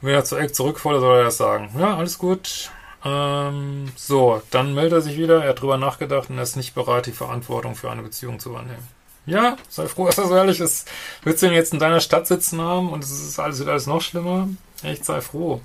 Wenn 0.00 0.14
er 0.14 0.24
zu 0.24 0.36
Eck 0.36 0.54
zurückfällt, 0.54 1.00
soll 1.00 1.18
er 1.18 1.24
das 1.24 1.36
sagen. 1.36 1.70
Ja, 1.78 1.96
alles 1.96 2.18
gut. 2.18 2.70
Ähm, 3.08 3.90
so, 3.96 4.42
dann 4.50 4.74
meldet 4.74 4.92
er 4.92 5.00
sich 5.00 5.16
wieder. 5.16 5.42
Er 5.42 5.50
hat 5.50 5.60
drüber 5.60 5.78
nachgedacht 5.78 6.30
und 6.30 6.36
er 6.36 6.42
ist 6.42 6.56
nicht 6.56 6.74
bereit, 6.74 7.06
die 7.06 7.12
Verantwortung 7.12 7.74
für 7.74 7.90
eine 7.90 8.02
Beziehung 8.02 8.38
zu 8.38 8.50
übernehmen. 8.50 8.86
Ja, 9.26 9.56
sei 9.68 9.86
froh, 9.86 10.06
dass 10.06 10.18
er 10.18 10.26
so 10.26 10.34
ehrlich 10.34 10.60
ist. 10.60 10.88
Willst 11.22 11.42
du 11.42 11.46
ihn 11.46 11.52
jetzt 11.52 11.72
in 11.72 11.78
deiner 11.78 12.00
Stadt 12.00 12.26
sitzen 12.26 12.60
haben 12.60 12.90
und 12.90 13.04
es 13.04 13.10
ist 13.10 13.38
alles, 13.38 13.58
wird 13.58 13.68
alles 13.68 13.86
noch 13.86 14.00
schlimmer? 14.00 14.48
Echt, 14.82 15.04
sei 15.04 15.20
froh. 15.20 15.60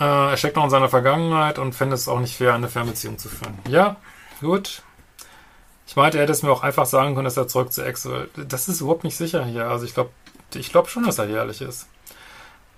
Äh, 0.00 0.04
er 0.04 0.36
steckt 0.36 0.56
noch 0.56 0.64
in 0.64 0.70
seiner 0.70 0.88
Vergangenheit 0.88 1.58
und 1.58 1.74
fände 1.74 1.94
es 1.94 2.08
auch 2.08 2.20
nicht 2.20 2.36
fair, 2.36 2.54
eine 2.54 2.68
Fernbeziehung 2.68 3.18
zu 3.18 3.28
führen. 3.28 3.58
Ja, 3.68 3.96
gut. 4.40 4.82
Ich 5.86 5.96
meinte, 5.96 6.18
er 6.18 6.22
hätte 6.22 6.32
es 6.32 6.42
mir 6.42 6.50
auch 6.50 6.62
einfach 6.62 6.86
sagen 6.86 7.14
können, 7.14 7.26
dass 7.26 7.36
er 7.36 7.46
zurück 7.46 7.72
zu 7.72 7.84
Ex 7.84 8.06
will. 8.06 8.28
Das 8.48 8.68
ist 8.68 8.80
überhaupt 8.80 9.04
nicht 9.04 9.16
sicher 9.16 9.44
hier. 9.44 9.66
Also 9.66 9.84
ich 9.84 9.94
glaube 9.94 10.10
ich 10.54 10.70
glaub 10.70 10.88
schon, 10.88 11.04
dass 11.04 11.18
er 11.18 11.28
ehrlich 11.28 11.60
ist. 11.60 11.88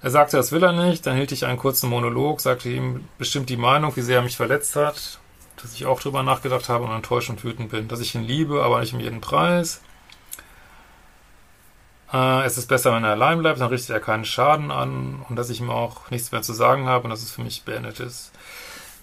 Er 0.06 0.10
sagte, 0.12 0.36
das 0.36 0.52
will 0.52 0.62
er 0.62 0.72
nicht, 0.72 1.04
dann 1.04 1.16
hielt 1.16 1.32
ich 1.32 1.46
einen 1.46 1.58
kurzen 1.58 1.90
Monolog, 1.90 2.40
sagte 2.40 2.68
ihm 2.68 3.08
bestimmt 3.18 3.48
die 3.50 3.56
Meinung, 3.56 3.96
wie 3.96 4.02
sehr 4.02 4.18
er 4.18 4.22
mich 4.22 4.36
verletzt 4.36 4.76
hat 4.76 5.18
dass 5.62 5.72
ich 5.72 5.86
auch 5.86 6.00
drüber 6.00 6.22
nachgedacht 6.22 6.68
habe 6.68 6.84
und 6.84 6.92
enttäuscht 6.92 7.30
und 7.30 7.42
wütend 7.42 7.70
bin, 7.70 7.88
dass 7.88 8.00
ich 8.00 8.14
ihn 8.14 8.22
liebe, 8.22 8.62
aber 8.62 8.80
nicht 8.80 8.92
um 8.92 9.00
jeden 9.00 9.20
Preis. 9.20 9.80
Äh, 12.12 12.44
es 12.44 12.58
ist 12.58 12.68
besser, 12.68 12.94
wenn 12.94 13.04
er 13.04 13.10
allein 13.10 13.38
bleibt, 13.38 13.60
dann 13.60 13.70
richtet 13.70 13.90
er 13.90 14.00
keinen 14.00 14.24
Schaden 14.24 14.70
an 14.70 15.24
und 15.28 15.36
dass 15.36 15.50
ich 15.50 15.60
ihm 15.60 15.70
auch 15.70 16.10
nichts 16.10 16.30
mehr 16.30 16.42
zu 16.42 16.52
sagen 16.52 16.86
habe 16.86 17.04
und 17.04 17.10
dass 17.10 17.22
es 17.22 17.30
für 17.30 17.42
mich 17.42 17.64
beendet 17.64 18.00
ist. 18.00 18.32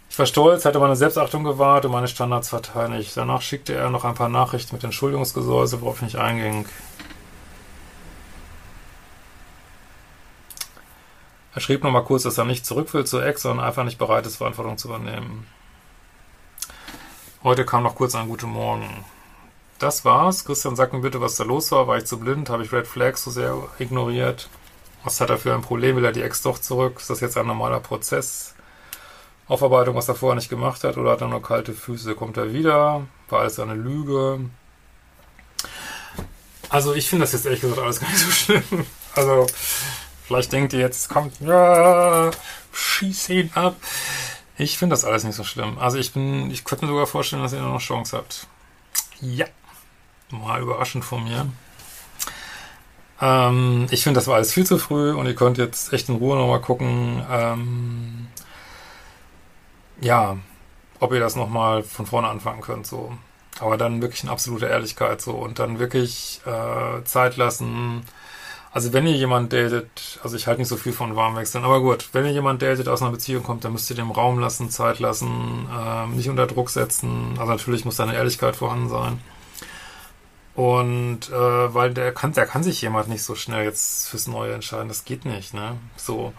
Ich 0.10 0.20
war 0.20 0.28
stolz, 0.28 0.64
hatte 0.64 0.80
meine 0.80 0.96
Selbstachtung 0.96 1.44
gewahrt 1.44 1.86
und 1.86 1.92
meine 1.92 2.08
Standards 2.08 2.50
verteidigt. 2.50 3.18
Danach 3.18 3.42
schickte 3.42 3.74
er 3.74 3.90
noch 3.90 4.06
ein 4.06 4.14
paar 4.14 4.30
Nachrichten 4.30 4.76
mit 4.76 4.84
Entschuldigungsgesäuse, 4.84 5.82
worauf 5.82 5.98
ich 5.98 6.04
nicht 6.04 6.18
einging. 6.18 6.68
Er 11.56 11.62
schrieb 11.62 11.84
nochmal 11.84 12.04
kurz, 12.04 12.24
dass 12.24 12.38
er 12.38 12.46
nicht 12.46 12.66
zurück 12.66 12.94
will 12.94 13.06
zur 13.06 13.26
Ex, 13.26 13.44
sondern 13.44 13.66
einfach 13.66 13.84
nicht 13.84 14.00
bereit 14.00 14.26
ist, 14.26 14.38
Verantwortung 14.38 14.78
zu 14.78 14.88
übernehmen. 14.88 15.46
Heute 17.44 17.66
kam 17.66 17.84
noch 17.84 17.96
kurz 17.96 18.16
ein 18.16 18.28
Guten 18.28 18.50
Morgen. 18.50 19.06
Das 19.78 20.04
war's. 20.04 20.46
Christian, 20.46 20.76
sag 20.76 20.94
mir 20.94 21.02
bitte, 21.02 21.22
was 21.22 21.36
da 21.36 21.44
los 21.44 21.72
war. 21.72 21.88
War 21.88 21.98
ich 21.98 22.06
zu 22.06 22.20
blind? 22.20 22.50
Habe 22.50 22.64
ich 22.64 22.72
Red 22.72 22.88
Flags 22.88 23.24
so 23.24 23.32
sehr 23.32 23.56
ignoriert? 23.78 24.50
Was 25.04 25.20
hat 25.20 25.30
er 25.30 25.38
für 25.38 25.54
ein 25.54 25.62
Problem? 25.62 25.96
Will 25.98 26.06
er 26.06 26.12
die 26.12 26.22
Ex 26.22 26.42
doch 26.42 26.58
zurück? 26.58 26.98
Ist 27.00 27.10
das 27.10 27.20
jetzt 27.20 27.38
ein 27.38 27.46
normaler 27.46 27.82
Prozess? 27.82 28.56
Aufarbeitung, 29.48 29.96
was 29.96 30.08
er 30.08 30.16
vorher 30.16 30.36
nicht 30.36 30.50
gemacht 30.50 30.84
hat? 30.84 30.98
Oder 30.98 31.12
hat 31.12 31.22
er 31.22 31.28
nur 31.28 31.42
kalte 31.42 31.74
Füße? 31.74 32.16
Kommt 32.16 32.38
er 32.38 32.54
wieder? 32.54 33.06
War 33.30 33.42
alles 33.42 33.60
eine 33.60 33.76
Lüge? 33.76 34.40
Also 36.70 36.94
ich 36.96 37.10
finde 37.10 37.26
das 37.26 37.34
jetzt 37.34 37.46
ehrlich 37.46 37.62
gesagt 37.62 37.80
alles 37.80 38.00
gar 38.00 38.10
nicht 38.10 38.20
so 38.20 38.32
schlimm. 38.32 38.86
Also 39.16 39.46
vielleicht 40.34 40.52
denkt 40.52 40.74
ihr 40.74 40.80
jetzt, 40.80 41.10
kommt, 41.10 41.40
ja, 41.42 42.32
schieß 42.72 43.30
ihn 43.30 43.52
ab. 43.54 43.76
Ich 44.58 44.80
finde 44.80 44.94
das 44.94 45.06
alles 45.06 45.24
nicht 45.24 45.36
so 45.36 45.44
schlimm. 45.44 45.78
Also 45.78 46.00
ich 46.00 46.12
bin, 46.12 46.50
ich 46.50 46.64
könnte 46.64 46.86
mir 46.86 46.92
sogar 46.92 47.06
vorstellen, 47.06 47.44
dass 47.44 47.54
ihr 47.54 47.62
noch 47.62 47.80
Chance 47.80 48.18
habt. 48.18 48.48
Ja. 49.22 49.46
Mal 50.32 50.62
überraschend 50.62 51.06
von 51.06 51.24
mir. 51.24 51.46
Ähm, 53.22 53.86
ich 53.92 54.02
finde, 54.02 54.18
das 54.18 54.26
war 54.26 54.36
alles 54.36 54.52
viel 54.52 54.66
zu 54.66 54.80
früh 54.80 55.14
und 55.14 55.28
ihr 55.28 55.36
könnt 55.36 55.60
jetzt 55.60 55.94
echt 55.94 56.10
in 56.10 56.16
Ruhe 56.16 56.36
nochmal 56.36 56.62
gucken, 56.62 57.24
ähm, 57.30 58.28
ja, 60.02 60.38
ob 61.00 61.14
ihr 61.14 61.20
das 61.20 61.36
nochmal 61.36 61.84
von 61.84 62.08
vorne 62.08 62.28
anfangen 62.28 62.62
könnt, 62.62 62.88
so. 62.88 63.16
Aber 63.60 63.78
dann 63.78 64.02
wirklich 64.02 64.24
in 64.24 64.30
absoluter 64.30 64.68
Ehrlichkeit, 64.68 65.22
so. 65.22 65.34
Und 65.34 65.60
dann 65.60 65.78
wirklich 65.78 66.42
äh, 66.48 67.04
Zeit 67.04 67.38
lassen, 67.38 68.04
also 68.74 68.92
wenn 68.92 69.06
ihr 69.06 69.16
jemand 69.16 69.54
datet, 69.54 70.20
also 70.24 70.36
ich 70.36 70.48
halte 70.48 70.60
nicht 70.62 70.68
so 70.68 70.78
viel 70.78 70.94
von 70.94 71.16
Warmwechseln, 71.16 71.64
aber 71.64 71.80
gut, 71.80 72.10
wenn 72.14 72.26
ihr 72.26 72.32
jemand 72.32 72.64
datet, 72.64 72.88
aus 72.88 73.04
einer 73.04 73.12
Beziehung 73.12 73.44
kommt, 73.44 73.64
dann 73.64 73.72
müsst 73.72 73.88
ihr 73.92 73.96
dem 73.96 74.10
Raum 74.10 74.40
lassen, 74.40 74.72
Zeit 74.72 75.00
lassen, 75.00 75.70
ähm, 75.72 76.16
nicht 76.16 76.28
unter 76.28 76.48
Druck 76.48 76.72
setzen. 76.72 77.36
Also 77.38 77.52
natürlich 77.52 77.86
muss 77.86 77.98
da 77.98 78.04
eine 78.04 78.16
Ehrlichkeit 78.16 78.56
vorhanden 78.56 78.90
sein. 78.90 79.22
Und 80.56 81.30
äh, 81.30 81.74
weil 81.74 81.94
der 81.94 82.14
kann, 82.14 82.34
der 82.34 82.48
kann 82.48 82.64
sich 82.64 82.82
jemand 82.82 83.10
nicht 83.10 83.24
so 83.24 83.36
schnell 83.36 83.64
jetzt 83.64 84.10
fürs 84.10 84.28
Neue 84.28 84.54
entscheiden. 84.54 84.88
Das 84.88 85.06
geht 85.06 85.26
nicht, 85.26 85.54
ne? 85.54 85.78
So. 85.96 86.34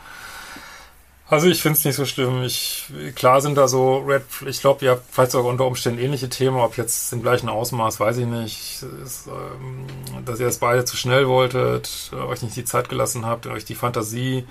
Also 1.34 1.48
ich 1.48 1.62
finde 1.62 1.76
es 1.76 1.84
nicht 1.84 1.96
so 1.96 2.04
schlimm. 2.04 2.44
Ich, 2.44 2.84
klar 3.16 3.40
sind 3.40 3.56
da 3.56 3.66
so 3.66 3.98
Red, 3.98 4.22
ich 4.46 4.60
glaube, 4.60 4.84
ihr 4.84 4.92
habt 4.92 5.02
vielleicht 5.12 5.32
sogar 5.32 5.50
unter 5.50 5.66
Umständen 5.66 5.98
ähnliche 5.98 6.28
Themen, 6.28 6.58
ob 6.58 6.76
jetzt 6.76 7.12
im 7.12 7.22
gleichen 7.22 7.48
Ausmaß, 7.48 7.98
weiß 7.98 8.18
ich 8.18 8.26
nicht. 8.26 8.84
Ist, 9.02 9.26
ähm, 9.26 9.84
dass 10.24 10.38
ihr 10.38 10.46
es 10.46 10.58
beide 10.58 10.84
zu 10.84 10.96
schnell 10.96 11.26
wolltet, 11.26 12.12
euch 12.12 12.42
nicht 12.42 12.54
die 12.54 12.64
Zeit 12.64 12.88
gelassen 12.88 13.26
habt, 13.26 13.48
euch 13.48 13.64
die 13.64 13.74
Fantasie 13.74 14.46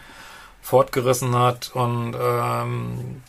fortgerissen 0.62 1.34
hat. 1.34 1.72
Und 1.74 2.18
ähm, 2.20 3.22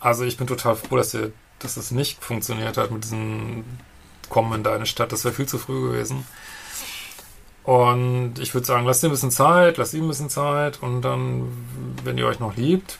also 0.00 0.24
ich 0.24 0.36
bin 0.36 0.48
total 0.48 0.74
froh, 0.74 0.96
dass 0.96 1.14
ihr, 1.14 1.30
dass 1.60 1.76
es 1.76 1.92
nicht 1.92 2.24
funktioniert 2.24 2.76
hat 2.76 2.90
mit 2.90 3.04
diesem 3.04 3.62
Kommen 4.28 4.52
in 4.54 4.64
deine 4.64 4.86
Stadt. 4.86 5.12
Das 5.12 5.24
wäre 5.24 5.34
viel 5.34 5.46
zu 5.46 5.58
früh 5.58 5.92
gewesen. 5.92 6.26
Und 7.68 8.38
ich 8.38 8.54
würde 8.54 8.66
sagen, 8.66 8.86
lasst 8.86 9.02
ihr 9.02 9.10
ein 9.10 9.12
bisschen 9.12 9.30
Zeit, 9.30 9.76
lasst 9.76 9.92
ihm 9.92 10.04
ein 10.04 10.08
bisschen 10.08 10.30
Zeit 10.30 10.82
und 10.82 11.02
dann, 11.02 11.52
wenn 12.02 12.16
ihr 12.16 12.26
euch 12.26 12.40
noch 12.40 12.56
liebt, 12.56 12.98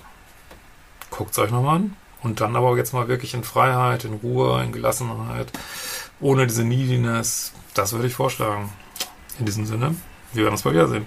guckt 1.10 1.30
es 1.30 1.38
euch 1.38 1.50
nochmal 1.50 1.76
an. 1.76 1.96
Und 2.22 2.42
dann 2.42 2.54
aber 2.54 2.76
jetzt 2.76 2.92
mal 2.92 3.08
wirklich 3.08 3.32
in 3.32 3.44
Freiheit, 3.44 4.04
in 4.04 4.12
Ruhe, 4.12 4.62
in 4.62 4.72
Gelassenheit, 4.72 5.50
ohne 6.20 6.46
diese 6.46 6.64
Neediness. 6.64 7.54
Das 7.72 7.94
würde 7.94 8.08
ich 8.08 8.14
vorschlagen. 8.14 8.68
In 9.38 9.46
diesem 9.46 9.64
Sinne, 9.64 9.94
wir 10.34 10.42
werden 10.42 10.52
uns 10.52 10.64
bald 10.64 10.74
wiedersehen. 10.74 11.06